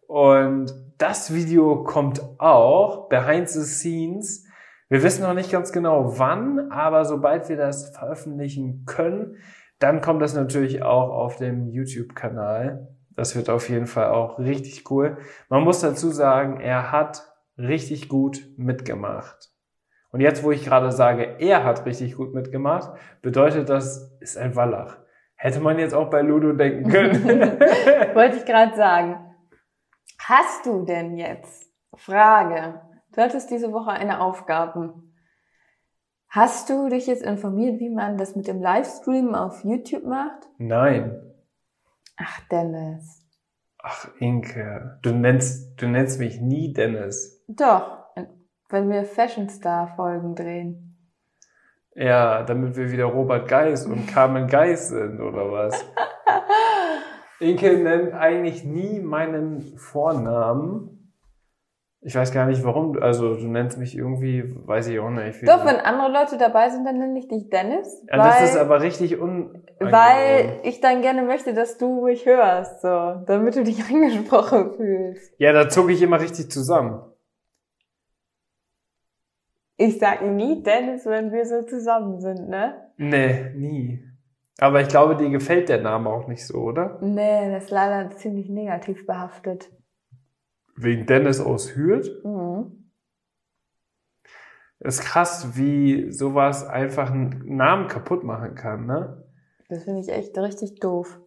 [0.07, 4.45] Und das Video kommt auch behind the scenes
[4.91, 9.37] wir wissen noch nicht ganz genau wann, aber sobald wir das veröffentlichen können,
[9.79, 12.89] dann kommt das natürlich auch auf dem YouTube-Kanal.
[13.11, 15.19] Das wird auf jeden Fall auch richtig cool.
[15.49, 19.51] Man muss dazu sagen, er hat richtig gut mitgemacht.
[20.11, 22.91] Und jetzt, wo ich gerade sage, er hat richtig gut mitgemacht,
[23.23, 24.97] bedeutet das, ist ein Wallach.
[25.37, 27.23] Hätte man jetzt auch bei Ludo denken können.
[28.15, 29.25] Wollte ich gerade sagen.
[30.19, 34.95] Hast du denn jetzt Frage Du hattest diese Woche eine Aufgabe.
[36.29, 40.49] Hast du dich jetzt informiert, wie man das mit dem Livestream auf YouTube macht?
[40.59, 41.21] Nein.
[42.17, 43.27] Ach, Dennis.
[43.79, 47.43] Ach, Inke, du nennst, du nennst mich nie Dennis.
[47.49, 47.99] Doch,
[48.69, 50.87] wenn wir Fashion Star Folgen drehen.
[51.95, 55.85] Ja, damit wir wieder Robert Geis und Carmen Geis sind, oder was?
[57.41, 61.00] Inke nennt eigentlich nie meinen Vornamen.
[62.03, 65.47] Ich weiß gar nicht warum, also du nennst mich irgendwie, weiß ich auch nicht.
[65.47, 68.03] Doch, wenn andere Leute dabei sind, dann nenne ich dich Dennis.
[68.11, 69.63] Ja, weil, das ist aber richtig un...
[69.79, 75.35] Weil ich dann gerne möchte, dass du mich hörst, so, damit du dich angesprochen fühlst.
[75.39, 77.03] Ja, da zucke ich immer richtig zusammen.
[79.77, 82.93] Ich sag nie Dennis, wenn wir so zusammen sind, ne?
[82.97, 84.05] Nee, nie.
[84.59, 86.99] Aber ich glaube, dir gefällt der Name auch nicht so, oder?
[87.03, 89.71] Nee, das ist leider ziemlich negativ behaftet.
[90.83, 92.25] Wegen Dennis aus Hürth.
[92.25, 92.91] Mhm.
[94.81, 99.25] Ist krass, wie sowas einfach einen Namen kaputt machen kann, ne?
[99.69, 101.21] Das finde ich echt richtig doof.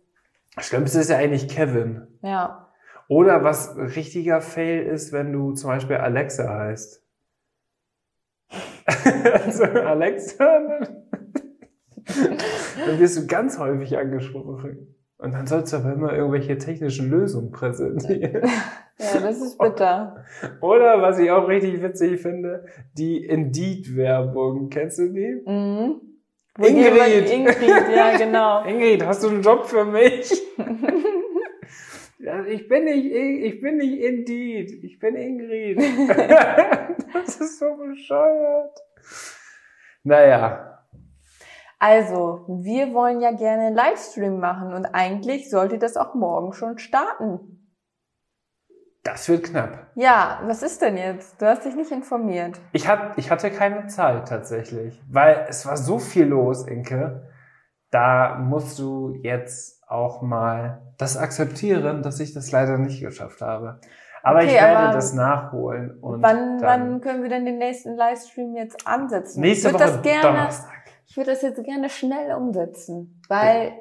[0.58, 2.08] Schlimmste ist ja eigentlich Kevin.
[2.24, 2.68] Ja.
[3.08, 7.04] Oder was richtiger Fail ist, wenn du zum Beispiel Alexa heißt.
[8.86, 10.60] also Alexa,
[12.86, 14.96] dann wirst du ganz häufig angesprochen.
[15.18, 18.50] Und dann sollst du aber immer irgendwelche technischen Lösungen präsentieren.
[19.04, 20.24] Ja, das ist bitter.
[20.62, 24.70] Oder was ich auch richtig witzig finde, die Indeed-Werbung.
[24.70, 25.42] Kennst du die?
[25.46, 26.02] Mhm.
[26.60, 27.32] Ingrid.
[27.32, 28.64] Ingrid, ja, genau.
[28.66, 30.32] Ingrid, hast du einen Job für mich?
[32.48, 34.84] ich bin nicht, ich bin nicht Indeed.
[34.84, 35.80] Ich bin Ingrid.
[37.14, 38.78] das ist so bescheuert.
[40.04, 40.74] Naja,
[41.86, 46.78] also, wir wollen ja gerne einen Livestream machen und eigentlich sollte das auch morgen schon
[46.78, 47.63] starten.
[49.04, 49.88] Das wird knapp.
[49.96, 51.42] Ja, was ist denn jetzt?
[51.42, 52.60] Du hast dich nicht informiert.
[52.72, 57.30] Ich, hat, ich hatte keine Zeit tatsächlich, weil es war so viel los, Inke.
[57.92, 63.82] Da musst du jetzt auch mal das akzeptieren, dass ich das leider nicht geschafft habe.
[64.24, 66.00] Aber okay, ich werde aber das nachholen.
[66.00, 69.42] Und wann, wann können wir denn den nächsten Livestream jetzt ansetzen?
[69.42, 70.72] Nächste ich Woche das gerne, Donnerstag.
[71.06, 73.74] Ich würde das jetzt gerne schnell umsetzen, weil ja.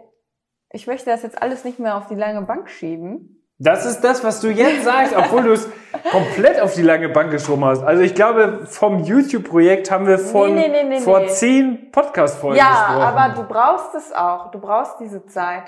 [0.71, 3.42] ich möchte das jetzt alles nicht mehr auf die lange Bank schieben.
[3.63, 5.69] Das ist das, was du jetzt sagst, obwohl du es
[6.11, 7.83] komplett auf die lange Bank geschoben hast.
[7.83, 12.71] Also ich glaube, vom YouTube-Projekt haben wir von nee, nee, nee, vor zehn Podcast-Folgen ja,
[12.71, 12.99] gesprochen.
[12.99, 14.51] Ja, aber du brauchst es auch.
[14.51, 15.65] Du brauchst diese Zeit.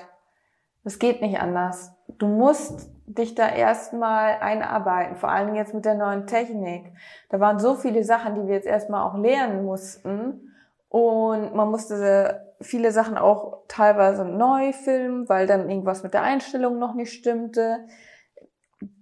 [0.82, 1.92] Das geht nicht anders.
[2.18, 6.92] Du musst dich da erstmal einarbeiten, vor allem jetzt mit der neuen Technik.
[7.30, 10.50] Da waren so viele Sachen, die wir jetzt erstmal auch lernen mussten.
[10.88, 16.78] Und man musste viele Sachen auch teilweise neu filmen, weil dann irgendwas mit der Einstellung
[16.78, 17.86] noch nicht stimmte.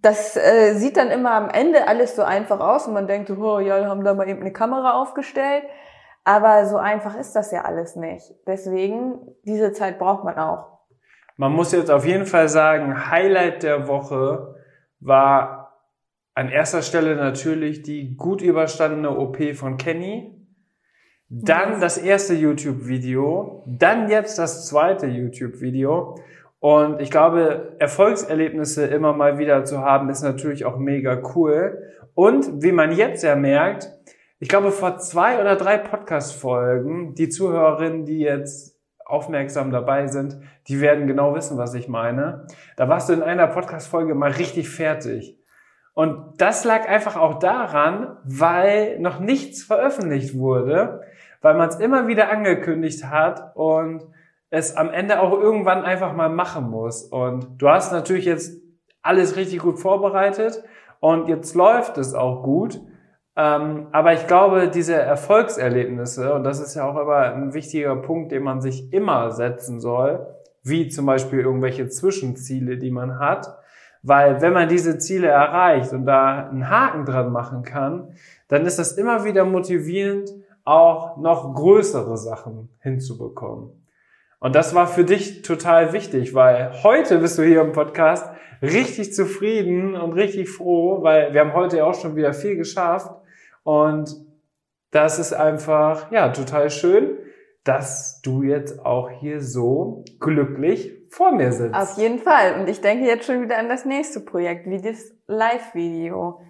[0.01, 3.59] das äh, sieht dann immer am Ende alles so einfach aus und man denkt oh,
[3.59, 5.65] ja, haben da mal eben eine Kamera aufgestellt.
[6.25, 8.33] Aber so einfach ist das ja alles nicht.
[8.47, 10.79] Deswegen, diese Zeit braucht man auch.
[11.37, 14.55] Man muss jetzt auf jeden Fall sagen, Highlight der Woche
[15.01, 15.62] war
[16.35, 20.41] an erster Stelle natürlich die gut überstandene OP von Kenny.
[21.35, 26.18] Dann das erste YouTube-Video, dann jetzt das zweite YouTube-Video.
[26.61, 31.88] Und ich glaube, Erfolgserlebnisse immer mal wieder zu haben, ist natürlich auch mega cool.
[32.12, 33.90] Und wie man jetzt ja merkt,
[34.40, 40.37] ich glaube, vor zwei oder drei Podcast-Folgen, die Zuhörerinnen, die jetzt aufmerksam dabei sind,
[40.68, 42.47] die werden genau wissen, was ich meine.
[42.77, 45.38] Da warst du in einer Podcast-Folge mal richtig fertig.
[45.95, 51.01] Und das lag einfach auch daran, weil noch nichts veröffentlicht wurde,
[51.42, 54.02] weil man es immer wieder angekündigt hat und
[54.50, 57.05] es am Ende auch irgendwann einfach mal machen muss.
[57.05, 58.61] Und du hast natürlich jetzt
[59.02, 60.62] alles richtig gut vorbereitet
[61.00, 62.81] und jetzt läuft es auch gut.
[63.35, 68.31] Ähm, aber ich glaube, diese Erfolgserlebnisse, und das ist ja auch immer ein wichtiger Punkt,
[68.31, 70.26] den man sich immer setzen soll,
[70.62, 73.57] wie zum Beispiel irgendwelche Zwischenziele, die man hat,
[74.02, 78.14] weil wenn man diese Ziele erreicht und da einen Haken dran machen kann,
[78.48, 80.31] dann ist das immer wieder motivierend,
[80.64, 83.70] auch noch größere Sachen hinzubekommen.
[84.38, 88.29] Und das war für dich total wichtig, weil heute bist du hier im Podcast
[88.61, 93.11] richtig zufrieden und richtig froh, weil wir haben heute ja auch schon wieder viel geschafft.
[93.62, 94.16] Und
[94.90, 97.18] das ist einfach, ja, total schön,
[97.64, 101.75] dass du jetzt auch hier so glücklich vor mir sitzt.
[101.75, 102.61] Auf jeden Fall.
[102.61, 106.40] Und ich denke jetzt schon wieder an das nächste Projekt, wie das Live-Video.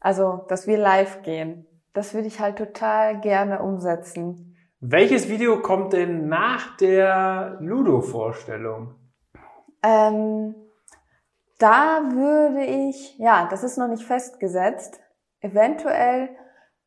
[0.00, 1.66] Also, dass wir live gehen.
[1.94, 4.56] Das würde ich halt total gerne umsetzen.
[4.80, 8.96] Welches Video kommt denn nach der Ludo-Vorstellung?
[9.82, 10.54] Ähm,
[11.58, 15.00] da würde ich, ja, das ist noch nicht festgesetzt.
[15.40, 16.30] Eventuell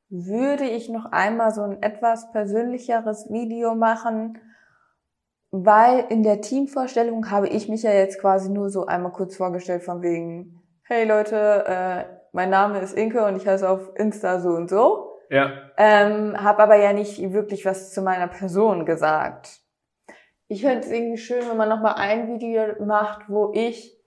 [0.10, 4.40] würde ich noch einmal so ein etwas persönlicheres Video machen,
[5.52, 9.84] weil in der Teamvorstellung habe ich mich ja jetzt quasi nur so einmal kurz vorgestellt
[9.84, 14.50] von wegen, hey Leute, äh, mein Name ist Inke und ich heiße auf Insta so
[14.50, 15.18] und so.
[15.32, 15.72] Ja.
[15.76, 19.60] Ähm, habe aber ja nicht wirklich was zu meiner Person gesagt.
[20.48, 24.00] Ich fände es irgendwie schön, wenn man nochmal ein Video macht, wo ich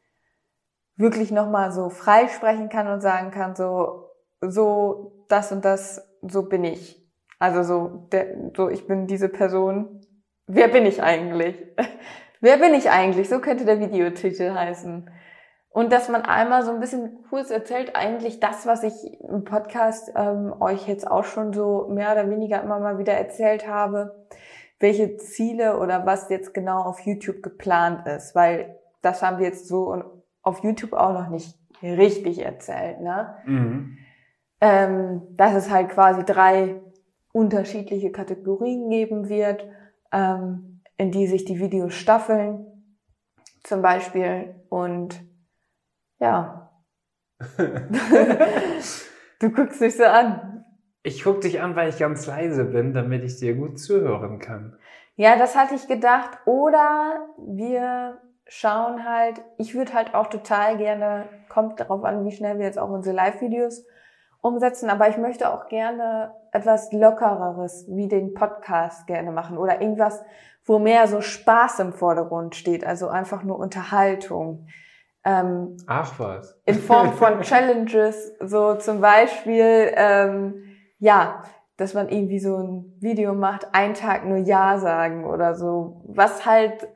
[0.94, 4.04] wirklich nochmal so frei sprechen kann und sagen kann, so,
[4.40, 7.04] so, das und das, so bin ich.
[7.40, 10.06] Also so, der, so, ich bin diese Person.
[10.46, 11.56] Wer bin ich eigentlich?
[12.40, 13.28] Wer bin ich eigentlich?
[13.28, 15.10] So könnte der Videotitel heißen.
[15.72, 20.12] Und dass man einmal so ein bisschen kurz erzählt, eigentlich das, was ich im Podcast
[20.16, 24.26] ähm, euch jetzt auch schon so mehr oder weniger immer mal wieder erzählt habe,
[24.80, 29.68] welche Ziele oder was jetzt genau auf YouTube geplant ist, weil das haben wir jetzt
[29.68, 30.02] so
[30.42, 33.00] auf YouTube auch noch nicht richtig erzählt.
[33.00, 33.36] Ne?
[33.44, 33.98] Mhm.
[34.60, 36.80] Ähm, dass es halt quasi drei
[37.32, 39.64] unterschiedliche Kategorien geben wird,
[40.12, 42.66] ähm, in die sich die Videos staffeln,
[43.62, 45.29] zum Beispiel und
[46.20, 46.70] ja.
[49.40, 50.64] du guckst mich so an.
[51.02, 54.76] Ich guck dich an, weil ich ganz leise bin, damit ich dir gut zuhören kann.
[55.16, 56.38] Ja, das hatte ich gedacht.
[56.44, 62.58] Oder wir schauen halt, ich würde halt auch total gerne, kommt darauf an, wie schnell
[62.58, 63.86] wir jetzt auch unsere Live-Videos
[64.42, 70.22] umsetzen, aber ich möchte auch gerne etwas Lockereres wie den Podcast gerne machen oder irgendwas,
[70.64, 74.66] wo mehr so Spaß im Vordergrund steht, also einfach nur Unterhaltung.
[75.24, 76.58] Ähm, Ach was.
[76.64, 80.62] In Form von Challenges, so zum Beispiel, ähm,
[80.98, 81.42] ja,
[81.76, 86.44] dass man irgendwie so ein Video macht, einen Tag nur Ja sagen oder so, was
[86.46, 86.88] halt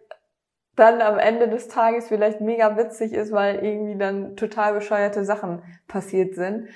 [0.77, 5.63] dann am Ende des Tages vielleicht mega witzig ist, weil irgendwie dann total bescheuerte Sachen
[5.87, 6.69] passiert sind.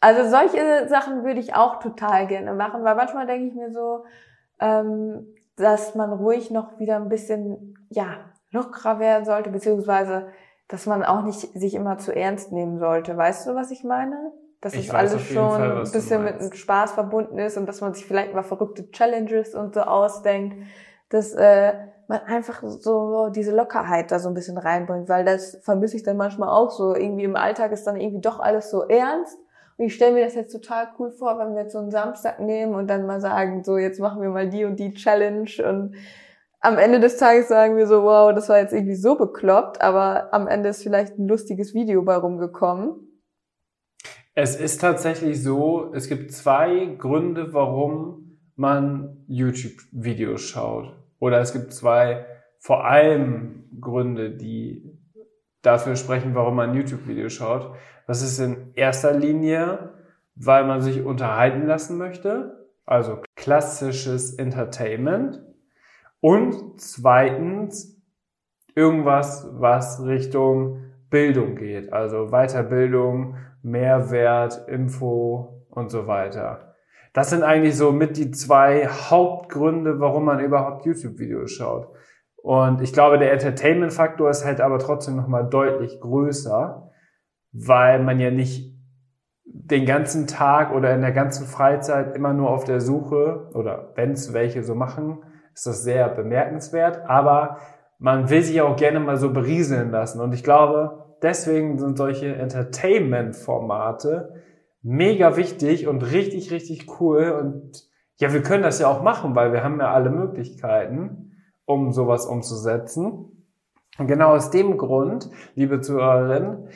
[0.00, 4.04] Also solche Sachen würde ich auch total gerne machen, weil manchmal denke ich mir so,
[4.60, 8.18] ähm, dass man ruhig noch wieder ein bisschen, ja,
[8.50, 10.28] lockerer werden sollte, beziehungsweise
[10.70, 13.16] dass man auch nicht sich immer zu ernst nehmen sollte.
[13.16, 14.32] Weißt du, was ich meine?
[14.60, 17.92] Dass ich das alles schon Fall, ein bisschen mit Spaß verbunden ist und dass man
[17.92, 20.56] sich vielleicht mal verrückte Challenges und so ausdenkt,
[21.08, 21.72] dass äh,
[22.06, 26.16] man einfach so diese Lockerheit da so ein bisschen reinbringt, weil das vermisse ich dann
[26.16, 26.94] manchmal auch so.
[26.94, 29.38] Irgendwie im Alltag ist dann irgendwie doch alles so ernst.
[29.76, 32.38] Und ich stelle mir das jetzt total cool vor, wenn wir jetzt so einen Samstag
[32.38, 35.94] nehmen und dann mal sagen, so jetzt machen wir mal die und die Challenge und
[36.60, 40.32] am Ende des Tages sagen wir so, wow, das war jetzt irgendwie so bekloppt, aber
[40.32, 42.94] am Ende ist vielleicht ein lustiges Video bei rumgekommen.
[44.34, 50.94] Es ist tatsächlich so, es gibt zwei Gründe, warum man YouTube-Videos schaut.
[51.18, 52.26] Oder es gibt zwei
[52.58, 54.98] vor allem Gründe, die
[55.62, 57.74] dafür sprechen, warum man ein YouTube-Video schaut.
[58.06, 59.94] Das ist in erster Linie,
[60.34, 65.42] weil man sich unterhalten lassen möchte, also klassisches Entertainment.
[66.20, 68.00] Und zweitens
[68.74, 76.74] irgendwas, was Richtung Bildung geht, also Weiterbildung, Mehrwert, Info und so weiter.
[77.12, 81.88] Das sind eigentlich so mit die zwei Hauptgründe, warum man überhaupt YouTube-Videos schaut.
[82.36, 86.90] Und ich glaube, der Entertainment-Faktor ist halt aber trotzdem nochmal deutlich größer,
[87.52, 88.70] weil man ja nicht
[89.44, 94.12] den ganzen Tag oder in der ganzen Freizeit immer nur auf der Suche oder wenn
[94.12, 95.18] es welche so machen,
[95.60, 97.02] ist das sehr bemerkenswert.
[97.06, 97.58] Aber
[97.98, 100.22] man will sich auch gerne mal so berieseln lassen.
[100.22, 104.42] Und ich glaube, deswegen sind solche Entertainment-Formate
[104.80, 107.32] mega wichtig und richtig, richtig cool.
[107.32, 107.86] Und
[108.16, 111.32] ja, wir können das ja auch machen, weil wir haben ja alle Möglichkeiten
[111.66, 113.46] um sowas umzusetzen.
[113.98, 116.68] Und genau aus dem Grund, liebe Zuhörerinnen,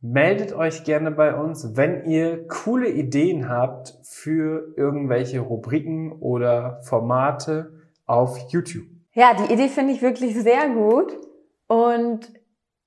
[0.00, 7.81] meldet euch gerne bei uns, wenn ihr coole Ideen habt für irgendwelche Rubriken oder Formate
[8.12, 8.86] auf YouTube.
[9.14, 11.18] Ja, die Idee finde ich wirklich sehr gut
[11.66, 12.32] und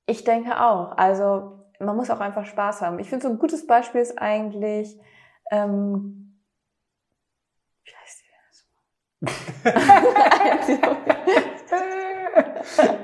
[0.06, 0.98] ich denke auch.
[0.98, 3.00] Also man muss auch einfach Spaß haben.
[3.00, 4.98] Ich finde so ein gutes Beispiel ist eigentlich
[5.52, 6.26] ähm,
[7.84, 9.66] wie heißt die denn?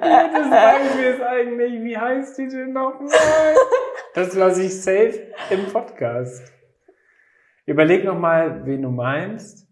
[0.02, 3.56] das Beispiel ist eigentlich, wie heißt die denn nochmal?
[4.14, 6.52] Das lasse ich safe im Podcast.
[7.66, 9.68] Überleg nochmal, wen du meinst.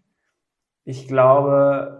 [0.86, 1.99] Ich glaube,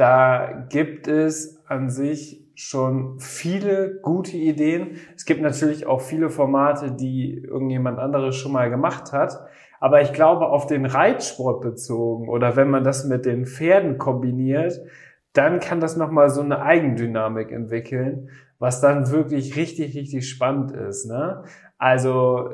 [0.00, 4.96] da gibt es an sich schon viele gute Ideen.
[5.14, 9.38] Es gibt natürlich auch viele Formate, die irgendjemand anderes schon mal gemacht hat.
[9.78, 14.80] Aber ich glaube, auf den Reitsport bezogen oder wenn man das mit den Pferden kombiniert,
[15.34, 21.04] dann kann das nochmal so eine Eigendynamik entwickeln, was dann wirklich richtig, richtig spannend ist.
[21.06, 21.44] Ne?
[21.76, 22.50] Also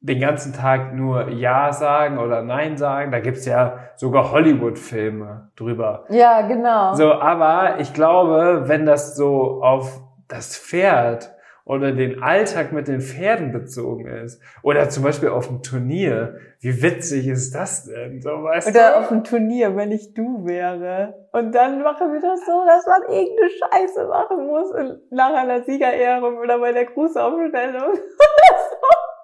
[0.00, 3.12] den ganzen Tag nur Ja sagen oder Nein sagen.
[3.12, 6.04] Da gibt's ja sogar Hollywood-Filme drüber.
[6.10, 6.94] Ja, genau.
[6.94, 11.32] So, aber ich glaube, wenn das so auf das Pferd
[11.66, 14.40] oder den Alltag mit den Pferden bezogen ist.
[14.62, 16.36] Oder zum Beispiel auf dem Turnier.
[16.60, 18.22] Wie witzig ist das denn?
[18.22, 18.98] So, weißt oder du?
[18.98, 21.26] auf dem Turnier, wenn ich du wäre.
[21.32, 24.72] Und dann machen wir das so, dass man irgendeine Scheiße machen muss
[25.10, 27.94] nach einer Siegerehrung oder bei der Grußaufstellung.
[27.94, 29.15] so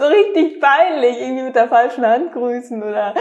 [0.00, 3.14] richtig peinlich, irgendwie mit der falschen Hand grüßen oder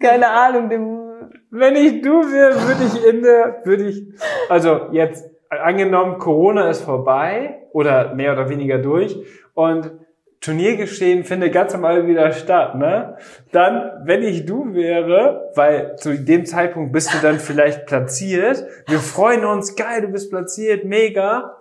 [0.00, 1.08] keine Ahnung, dem
[1.50, 4.04] wenn ich du wäre, würde ich in der, würde ich,
[4.48, 9.16] also jetzt angenommen, Corona ist vorbei oder mehr oder weniger durch
[9.54, 9.90] und
[10.40, 13.16] Turniergeschehen findet ganz normal wieder statt, ne?
[13.50, 19.00] Dann, wenn ich du wäre, weil zu dem Zeitpunkt bist du dann vielleicht platziert, wir
[19.00, 21.58] freuen uns, geil, du bist platziert, mega.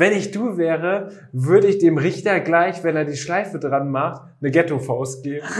[0.00, 4.22] Wenn ich du wäre, würde ich dem Richter gleich, wenn er die Schleife dran macht,
[4.40, 5.46] eine Ghetto-Faust geben.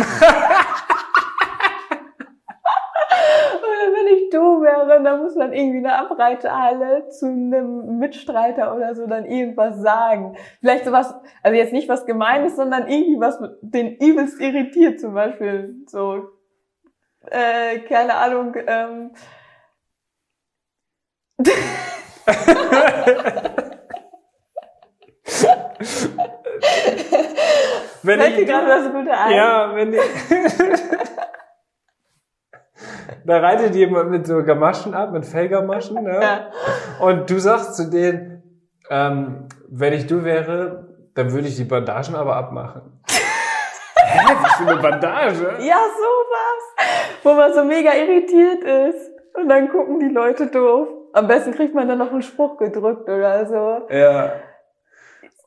[4.33, 9.77] du wäre, da muss man irgendwie eine Abreithalle zu einem Mitstreiter oder so dann irgendwas
[9.83, 10.39] sagen.
[10.61, 15.75] Vielleicht sowas, also jetzt nicht was Gemeines, sondern irgendwie was den übelst irritiert zum Beispiel.
[15.87, 16.31] So,
[17.27, 19.11] äh, keine Ahnung, ähm.
[28.03, 29.35] wenn Fällt dir gerade was Gutes ein?
[29.35, 30.01] Ja, wenn ich
[33.25, 36.21] da reitet jemand mit so Gamaschen ab, mit Fellgamaschen, ne?
[36.21, 36.51] Ja.
[37.01, 38.43] Und du sagst zu denen,
[38.91, 43.03] ähm, wenn ich du wäre, dann würde ich die Bandagen aber abmachen.
[43.97, 45.57] Hä, was für eine Bandage?
[45.61, 46.87] Ja, sowas.
[47.23, 49.11] Wo man so mega irritiert ist.
[49.35, 50.89] Und dann gucken die Leute doof.
[51.13, 53.95] Am besten kriegt man dann noch einen Spruch gedrückt oder so.
[53.95, 54.33] Ja.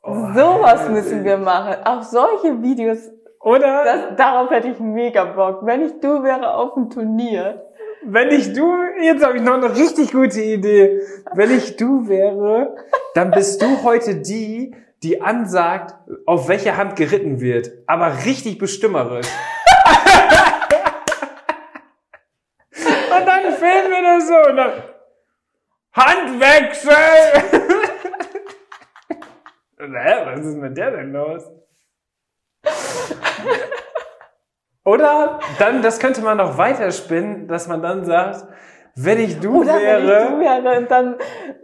[0.06, 1.78] Oh, sowas müssen wir machen.
[1.86, 3.84] Auch solche Videos oder?
[3.84, 5.66] Das, darauf hätte ich mega Bock.
[5.66, 7.66] Wenn ich du wäre auf dem Turnier.
[8.06, 11.00] Wenn ich du, jetzt habe ich noch eine richtig gute Idee.
[11.34, 12.76] Wenn ich du wäre,
[13.14, 15.96] dann bist du heute die, die ansagt,
[16.26, 17.72] auf welche Hand geritten wird.
[17.88, 19.28] Aber richtig bestimmerisch.
[22.72, 24.74] und dann filmen wir das so und dann
[25.94, 27.80] Handwechsel!
[29.92, 31.44] Hä, was ist mit der denn los?
[34.86, 38.48] Oder dann, das könnte man noch weiterspinnen, dass man dann sagt,
[38.96, 40.08] wenn ich du Oder wäre.
[40.08, 41.16] Wenn ich du wäre, und dann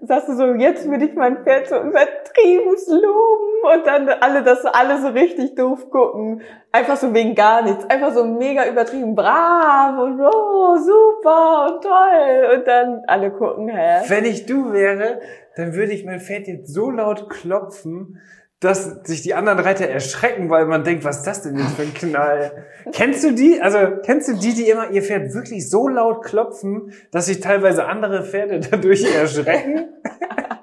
[0.02, 4.66] sagst du so, jetzt würde ich mein Pferd Wett übertrieben loben und dann alle das
[4.66, 6.42] alle so richtig doof gucken.
[6.72, 7.90] Einfach so wegen gar nichts.
[7.90, 9.16] Einfach so mega übertrieben.
[9.16, 12.58] Brav und oh, super und toll.
[12.58, 14.02] Und dann alle gucken, hä?
[14.08, 15.22] Wenn ich du wäre,
[15.60, 18.20] dann würde ich mein Pferd jetzt so laut klopfen,
[18.62, 21.84] dass sich die anderen Reiter erschrecken, weil man denkt, was ist das denn jetzt für
[21.84, 22.66] ein Knall?
[22.94, 23.62] kennst du die?
[23.62, 27.86] Also kennst du die, die immer ihr Pferd wirklich so laut klopfen, dass sich teilweise
[27.86, 29.90] andere Pferde dadurch erschrecken?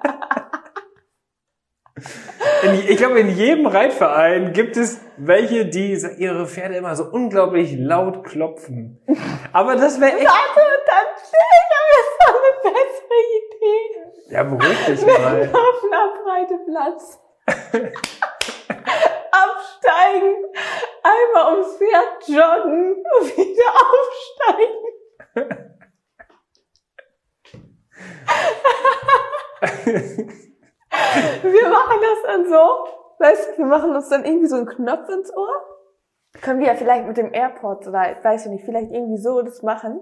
[2.67, 7.75] In, ich glaube, in jedem Reitverein gibt es welche, die ihre Pferde immer so unglaublich
[7.77, 9.01] laut klopfen.
[9.53, 10.25] Aber das wäre echt...
[10.27, 11.31] Warte, dann ich
[11.73, 14.33] habe jetzt noch eine bessere Idee.
[14.33, 15.39] Ja, beruhig dich Wir mal.
[15.45, 17.19] laufen am Reiteplatz.
[19.31, 20.35] Absteigen,
[21.03, 23.71] einmal ums Pferd joggen und wieder
[24.57, 24.77] aufsteigen.
[30.91, 32.87] Wir machen das dann so,
[33.19, 35.65] weißt du, wir machen uns dann irgendwie so einen Knopf ins Ohr.
[36.41, 39.63] Können wir ja vielleicht mit dem Airport oder weiß ich nicht, vielleicht irgendwie so das
[39.63, 39.99] machen.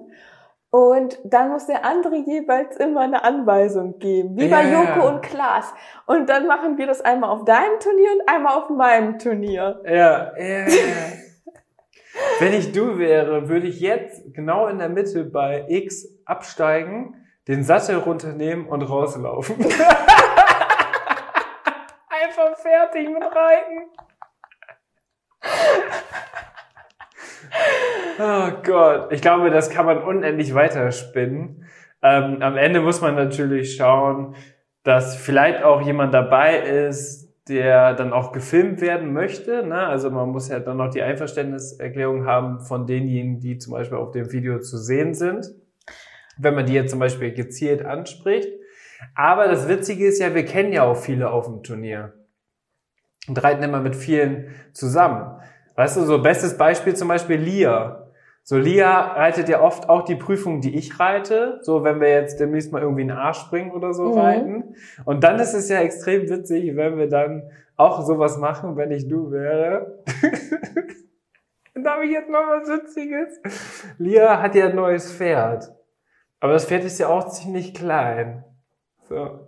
[0.70, 4.84] Und dann muss der andere jeweils immer eine Anweisung geben, wie bei Ja.
[4.84, 5.74] Joko und Klaas.
[6.06, 9.82] Und dann machen wir das einmal auf deinem Turnier und einmal auf meinem Turnier.
[9.86, 10.66] Ja, ja.
[12.40, 17.16] Wenn ich du wäre, würde ich jetzt genau in der Mitte bei X absteigen,
[17.48, 19.56] den Sattel runternehmen und rauslaufen.
[22.96, 23.90] Fertig mit Reiten.
[28.18, 31.66] Oh Gott, ich glaube, das kann man unendlich weiterspinnen.
[32.02, 34.36] Ähm, am Ende muss man natürlich schauen,
[34.84, 39.66] dass vielleicht auch jemand dabei ist, der dann auch gefilmt werden möchte.
[39.66, 39.76] Ne?
[39.76, 44.12] Also man muss ja dann noch die Einverständniserklärung haben von denjenigen, die zum Beispiel auf
[44.12, 45.54] dem Video zu sehen sind,
[46.38, 48.48] wenn man die jetzt zum Beispiel gezielt anspricht.
[49.16, 52.14] Aber das Witzige ist ja, wir kennen ja auch viele auf dem Turnier
[53.28, 55.40] und reiten immer mit vielen zusammen.
[55.76, 58.02] Weißt du, so bestes Beispiel zum Beispiel Lia.
[58.44, 61.58] So, Lia reitet ja oft auch die Prüfung, die ich reite.
[61.62, 64.18] So, wenn wir jetzt demnächst mal irgendwie einen Arsch springen oder so Mhm.
[64.20, 64.76] reiten.
[65.04, 67.44] Und dann ist es ja extrem witzig, wenn wir dann
[67.76, 70.04] auch sowas machen, wenn ich du wäre.
[71.74, 73.40] da habe ich jetzt noch was Witziges.
[73.98, 75.72] Lia hat ja ein neues Pferd.
[76.40, 78.44] Aber das Pferd ist ja auch ziemlich klein.
[79.10, 79.48] So.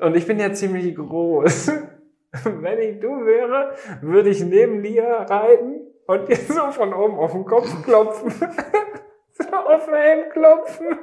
[0.00, 1.70] Und ich bin ja ziemlich groß.
[2.44, 7.32] Wenn ich du wäre, würde ich neben Lia reiten und ihr so von oben auf
[7.32, 8.30] den Kopf klopfen.
[9.32, 10.98] so auf den Helm klopfen.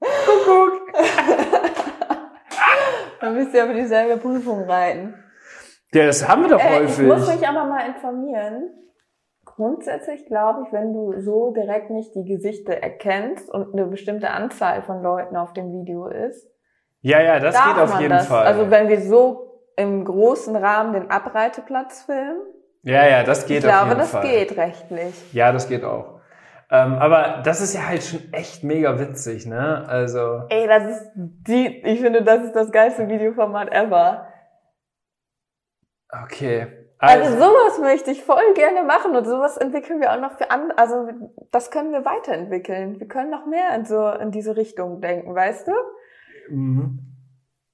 [0.00, 0.92] Kuckuck.
[3.20, 5.14] Dann müsst ihr aber dieselbe Prüfung reiten.
[5.92, 7.06] Ja, das haben wir doch Äh, ich häufig.
[7.06, 8.70] muss mich aber mal informieren.
[9.44, 14.82] Grundsätzlich glaube ich, wenn du so direkt nicht die Gesichter erkennst und eine bestimmte Anzahl
[14.82, 16.48] von Leuten auf dem Video ist,
[17.02, 18.26] ja, ja, das geht auf jeden das.
[18.26, 18.46] Fall.
[18.46, 19.49] Also wenn wir so
[19.80, 22.40] im großen Rahmen den Abreiteplatz filmen,
[22.82, 24.22] ja, ja, das geht ich glaube, das Fall.
[24.22, 25.34] geht rechtlich.
[25.34, 26.20] Ja, das geht auch.
[26.70, 29.84] Ähm, aber das ist ja halt schon echt mega witzig, ne?
[29.86, 34.28] Also, Ey, das ist die, ich finde, das ist das geilste Videoformat ever.
[36.24, 36.76] okay.
[37.02, 40.76] Also sowas möchte ich voll gerne machen und sowas entwickeln wir auch noch für andere,
[40.76, 41.08] also
[41.50, 43.00] das können wir weiterentwickeln.
[43.00, 45.72] Wir können noch mehr in so, in diese Richtung denken, weißt du?
[46.50, 47.09] Mhm.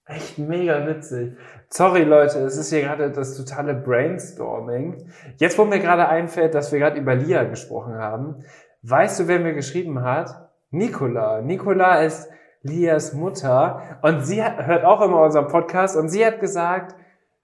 [0.08, 1.36] Echt mega witzig.
[1.68, 5.10] Sorry Leute, es ist hier gerade das totale Brainstorming.
[5.38, 8.44] Jetzt, wo mir gerade einfällt, dass wir gerade über Lia gesprochen haben,
[8.82, 10.48] weißt du, wer mir geschrieben hat?
[10.70, 11.42] Nicola.
[11.42, 12.30] Nicola ist
[12.62, 16.94] Lias Mutter und sie hat, hört auch immer unseren Podcast und sie hat gesagt,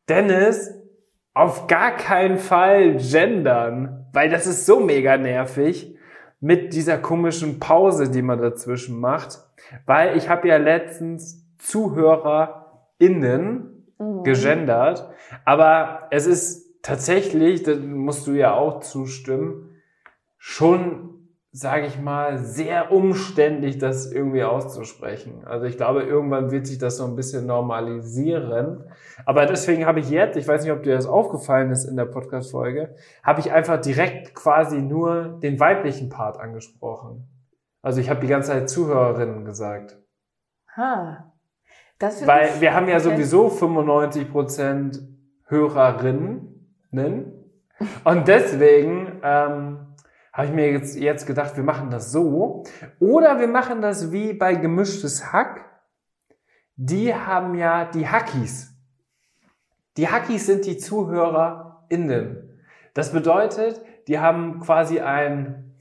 [0.09, 0.73] Dennis,
[1.35, 5.97] auf gar keinen Fall gendern, weil das ist so mega nervig
[6.39, 9.41] mit dieser komischen Pause, die man dazwischen macht,
[9.87, 14.25] weil ich habe ja letztens ZuhörerInnen Mhm.
[14.25, 15.09] gegendert,
[15.45, 19.71] aber es ist tatsächlich, da musst du ja auch zustimmen,
[20.39, 21.11] schon,
[21.53, 25.45] sage ich mal, sehr umständlich, das irgendwie auszusprechen.
[25.45, 28.85] Also ich glaube, irgendwann wird sich das so ein bisschen normalisieren.
[29.27, 32.07] Aber deswegen habe ich jetzt, ich weiß nicht, ob dir das aufgefallen ist in der
[32.07, 37.29] Podcast-Folge, habe ich einfach direkt quasi nur den weiblichen Part angesprochen.
[37.83, 39.99] Also ich habe die ganze Zeit Zuhörerinnen gesagt.
[40.77, 41.32] Ha.
[42.27, 45.01] Weil wir haben ja sowieso 95%
[45.47, 46.49] Hörerinnen.
[48.05, 49.79] Und deswegen ähm,
[50.33, 52.65] habe ich mir jetzt, jetzt gedacht, wir machen das so.
[52.99, 55.67] Oder wir machen das wie bei Gemischtes Hack.
[56.77, 58.75] Die haben ja die Hackies.
[59.97, 62.49] Die Hackies sind die ZuhörerInnen.
[62.95, 65.77] Das bedeutet, die haben quasi einen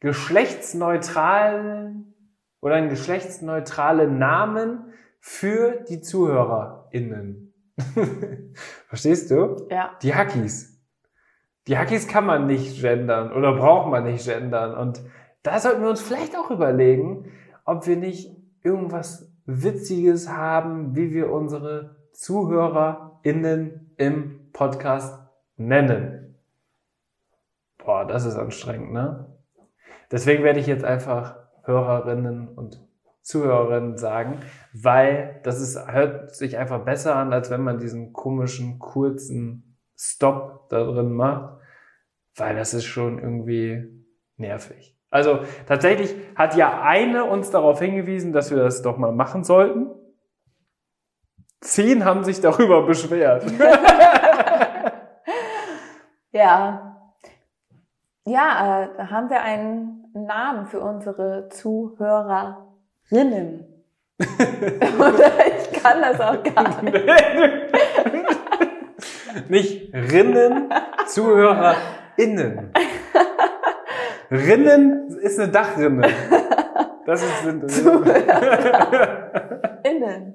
[0.00, 2.14] geschlechtsneutralen
[2.60, 4.87] oder einen geschlechtsneutralen Namen
[5.20, 7.52] für die ZuhörerInnen.
[8.88, 9.66] Verstehst du?
[9.70, 9.96] Ja.
[10.02, 10.78] Die Hackies.
[11.66, 14.74] Die Hackies kann man nicht gendern oder braucht man nicht gendern.
[14.76, 15.02] Und
[15.42, 17.30] da sollten wir uns vielleicht auch überlegen,
[17.64, 25.18] ob wir nicht irgendwas Witziges haben, wie wir unsere ZuhörerInnen im Podcast
[25.56, 26.36] nennen.
[27.78, 29.26] Boah, das ist anstrengend, ne?
[30.10, 32.87] Deswegen werde ich jetzt einfach Hörerinnen und
[33.28, 34.40] Zuhörerinnen sagen,
[34.72, 40.70] weil das ist, hört sich einfach besser an, als wenn man diesen komischen, kurzen Stop
[40.70, 41.60] da drin macht,
[42.36, 44.06] weil das ist schon irgendwie
[44.38, 44.96] nervig.
[45.10, 49.90] Also tatsächlich hat ja eine uns darauf hingewiesen, dass wir das doch mal machen sollten.
[51.60, 53.44] Zehn haben sich darüber beschwert.
[56.30, 57.12] ja.
[58.24, 61.50] Ja, äh, haben wir einen Namen für unsere
[63.08, 63.64] Zuhörerinnen.
[64.98, 66.94] Oder ich kann das auch gar nicht.
[69.48, 70.68] nicht Rinnen,
[71.06, 72.72] ZuhörerInnen.
[74.30, 76.08] Rinnen ist eine Dachrinne.
[77.06, 77.64] Das ist sind
[79.84, 80.34] Innen.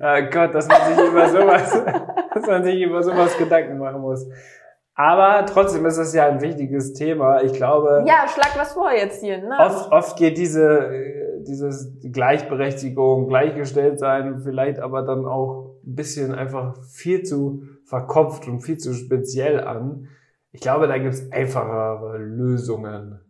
[0.00, 1.84] oh Gott, dass man sich über sowas,
[2.34, 4.26] dass man sich über sowas Gedanken machen muss.
[4.98, 7.40] Aber trotzdem ist es ja ein wichtiges Thema.
[7.42, 8.02] Ich glaube.
[8.04, 9.38] Ja, schlag was vor jetzt hier.
[9.38, 9.56] Ne?
[9.56, 10.90] Oft, oft geht diese,
[11.46, 18.58] dieses Gleichberechtigung, gleichgestellt sein, vielleicht aber dann auch ein bisschen einfach viel zu verkopft und
[18.60, 20.08] viel zu speziell an.
[20.50, 23.20] Ich glaube, da gibt's einfachere Lösungen.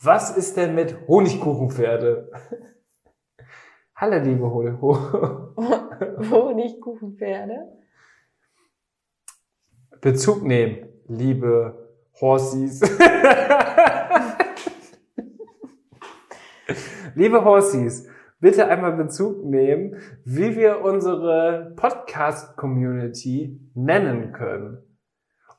[0.00, 2.30] Was ist denn mit Honigkuchenpferde?
[3.96, 4.62] Hallo, liebe Ho
[6.30, 7.75] Honigkuchenpferde.
[10.00, 11.88] Bezug nehmen, liebe
[12.20, 12.80] Horsies.
[17.14, 18.08] liebe Horsies,
[18.40, 24.78] bitte einmal Bezug nehmen, wie wir unsere Podcast-Community nennen können.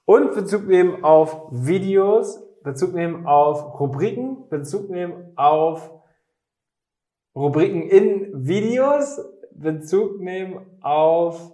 [0.06, 5.92] Und Bezug nehmen auf Videos, Bezug nehmen auf Rubriken, Bezug nehmen auf
[7.36, 9.20] Rubriken in Videos,
[9.52, 11.54] Bezug nehmen auf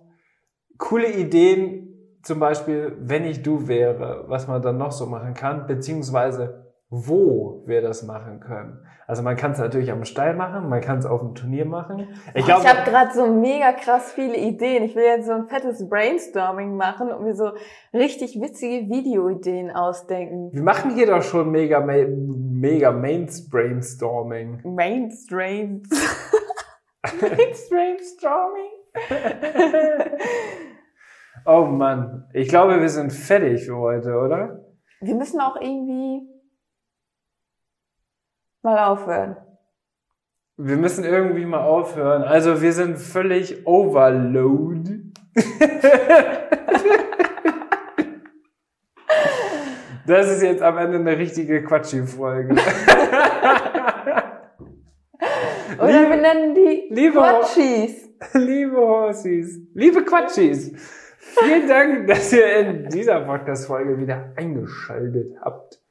[0.78, 1.83] coole Ideen,
[2.24, 7.64] zum Beispiel, wenn ich du wäre, was man dann noch so machen kann, beziehungsweise wo
[7.66, 8.86] wir das machen können.
[9.08, 12.08] Also man kann es natürlich am Stall machen, man kann es auf dem Turnier machen.
[12.36, 14.84] Ich, ich habe gerade so mega krass viele Ideen.
[14.84, 17.52] Ich will jetzt so ein fettes Brainstorming machen und mir so
[17.94, 20.52] richtig witzige Videoideen ausdenken.
[20.54, 24.62] Wir machen hier doch schon mega, mega Mains Brainstorming.
[24.64, 25.82] Mainstream.
[27.22, 28.70] Mainstream-Storming.
[31.46, 34.66] oh Mann, ich glaube, wir sind fertig für heute, oder?
[35.02, 36.28] Wir müssen auch irgendwie
[38.62, 39.38] mal aufhören.
[40.56, 42.24] Wir müssen irgendwie mal aufhören.
[42.24, 45.12] Also wir sind völlig overload.
[50.06, 52.56] das ist jetzt am Ende eine richtige Quatschi-Folge.
[55.80, 58.10] Oder wir nennen die liebe Quatschis.
[58.34, 59.60] Liebe Horsies.
[59.74, 61.03] Liebe Quatschis.
[61.26, 65.82] Vielen Dank, dass ihr in dieser Podcast-Folge wieder eingeschaltet habt.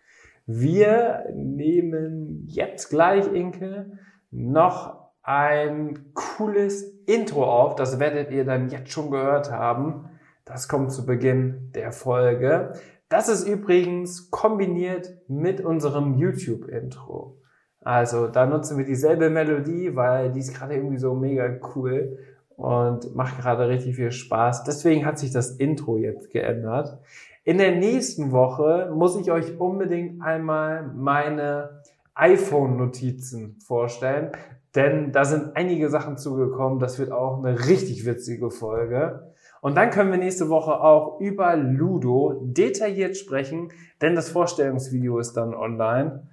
[0.47, 3.99] Wir nehmen jetzt gleich, Inke,
[4.31, 7.77] noch ein cooles Intro auf.
[7.77, 10.11] Das werdet ihr dann jetzt schon gehört haben.
[10.45, 12.75] Das kommt zu Beginn der Folge.
[13.09, 17.41] Das ist übrigens kombiniert mit unserem YouTube-Intro.
[17.81, 22.19] Also da nutzen wir dieselbe Melodie, weil die ist gerade irgendwie so mega cool
[22.57, 24.65] und macht gerade richtig viel Spaß.
[24.65, 26.99] Deswegen hat sich das Intro jetzt geändert.
[27.45, 31.83] In der nächsten Woche muss ich euch unbedingt einmal meine
[32.15, 34.31] iPhone-Notizen vorstellen,
[34.75, 36.79] denn da sind einige Sachen zugekommen.
[36.79, 39.33] Das wird auch eine richtig witzige Folge.
[39.61, 45.35] Und dann können wir nächste Woche auch über Ludo detailliert sprechen, denn das Vorstellungsvideo ist
[45.35, 46.29] dann online.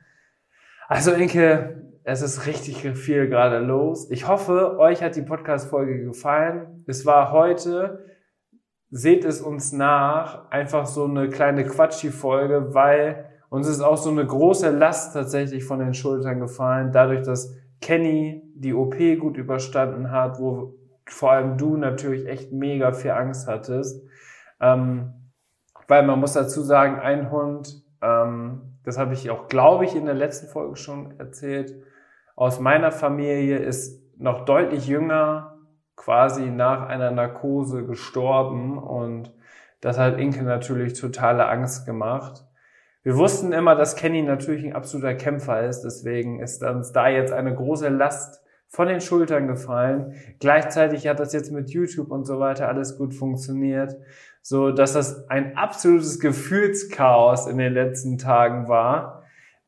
[0.87, 4.09] Also Inke, es ist richtig viel gerade los.
[4.09, 6.83] Ich hoffe, euch hat die Podcast-Folge gefallen.
[6.87, 8.05] Es war heute
[8.89, 14.25] seht es uns nach, einfach so eine kleine Quatschi-Folge, weil uns ist auch so eine
[14.25, 20.39] große Last tatsächlich von den Schultern gefallen, dadurch, dass Kenny die OP gut überstanden hat,
[20.39, 24.03] wo vor allem du natürlich echt mega viel Angst hattest.
[24.59, 25.13] Ähm,
[25.87, 30.05] weil man muss dazu sagen, ein Hund, ähm, das habe ich auch, glaube ich, in
[30.05, 31.75] der letzten Folge schon erzählt,
[32.39, 35.57] aus meiner Familie ist noch deutlich jünger,
[35.97, 39.33] quasi nach einer Narkose gestorben und
[39.81, 42.45] das hat Inke natürlich totale Angst gemacht.
[43.03, 47.33] Wir wussten immer, dass Kenny natürlich ein absoluter Kämpfer ist, deswegen ist uns da jetzt
[47.33, 50.13] eine große Last von den Schultern gefallen.
[50.39, 53.97] Gleichzeitig hat das jetzt mit YouTube und so weiter alles gut funktioniert,
[54.41, 59.18] so dass das ein absolutes Gefühlschaos in den letzten Tagen war.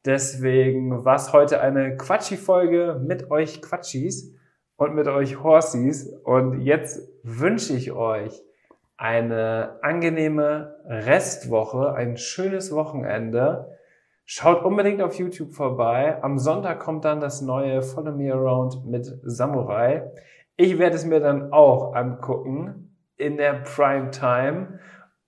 [0.06, 4.34] Deswegen war es heute eine Quatschi-Folge mit euch Quatschis
[4.76, 6.08] und mit euch Horsies.
[6.24, 8.42] Und jetzt wünsche ich euch
[8.98, 13.78] eine angenehme Restwoche, ein schönes Wochenende.
[14.26, 16.22] Schaut unbedingt auf YouTube vorbei.
[16.24, 20.12] Am Sonntag kommt dann das neue Follow Me Around mit Samurai.
[20.56, 24.80] Ich werde es mir dann auch angucken in der Prime Time.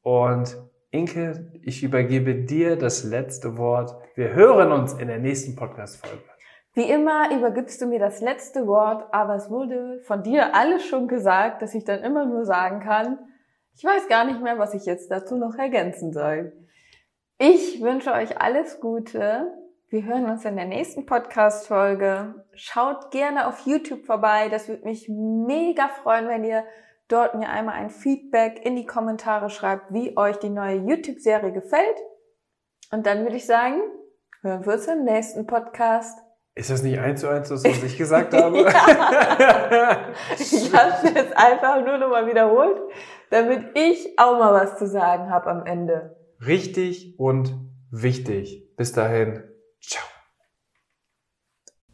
[0.01, 0.57] Und
[0.89, 3.95] Inke, ich übergebe dir das letzte Wort.
[4.15, 6.23] Wir hören uns in der nächsten Podcast-Folge.
[6.73, 11.07] Wie immer übergibst du mir das letzte Wort, aber es wurde von dir alles schon
[11.07, 13.19] gesagt, dass ich dann immer nur sagen kann,
[13.75, 16.51] ich weiß gar nicht mehr, was ich jetzt dazu noch ergänzen soll.
[17.39, 19.53] Ich wünsche euch alles Gute.
[19.89, 22.45] Wir hören uns in der nächsten Podcast-Folge.
[22.53, 24.49] Schaut gerne auf YouTube vorbei.
[24.49, 26.63] Das würde mich mega freuen, wenn ihr
[27.07, 31.97] dort mir einmal ein Feedback in die Kommentare schreibt, wie euch die neue YouTube-Serie gefällt.
[32.91, 33.81] Und dann würde ich sagen,
[34.41, 36.19] hören wir uns im nächsten Podcast.
[36.55, 38.59] Ist das nicht eins zu eins was ich gesagt habe?
[38.59, 38.67] ich
[40.73, 42.79] habe es jetzt einfach nur nochmal wiederholt,
[43.31, 46.15] damit ich auch mal was zu sagen habe am Ende.
[46.45, 47.55] Richtig und
[47.89, 48.75] wichtig.
[48.75, 49.43] Bis dahin.
[49.81, 50.12] Ciao.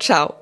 [0.00, 0.39] ciao.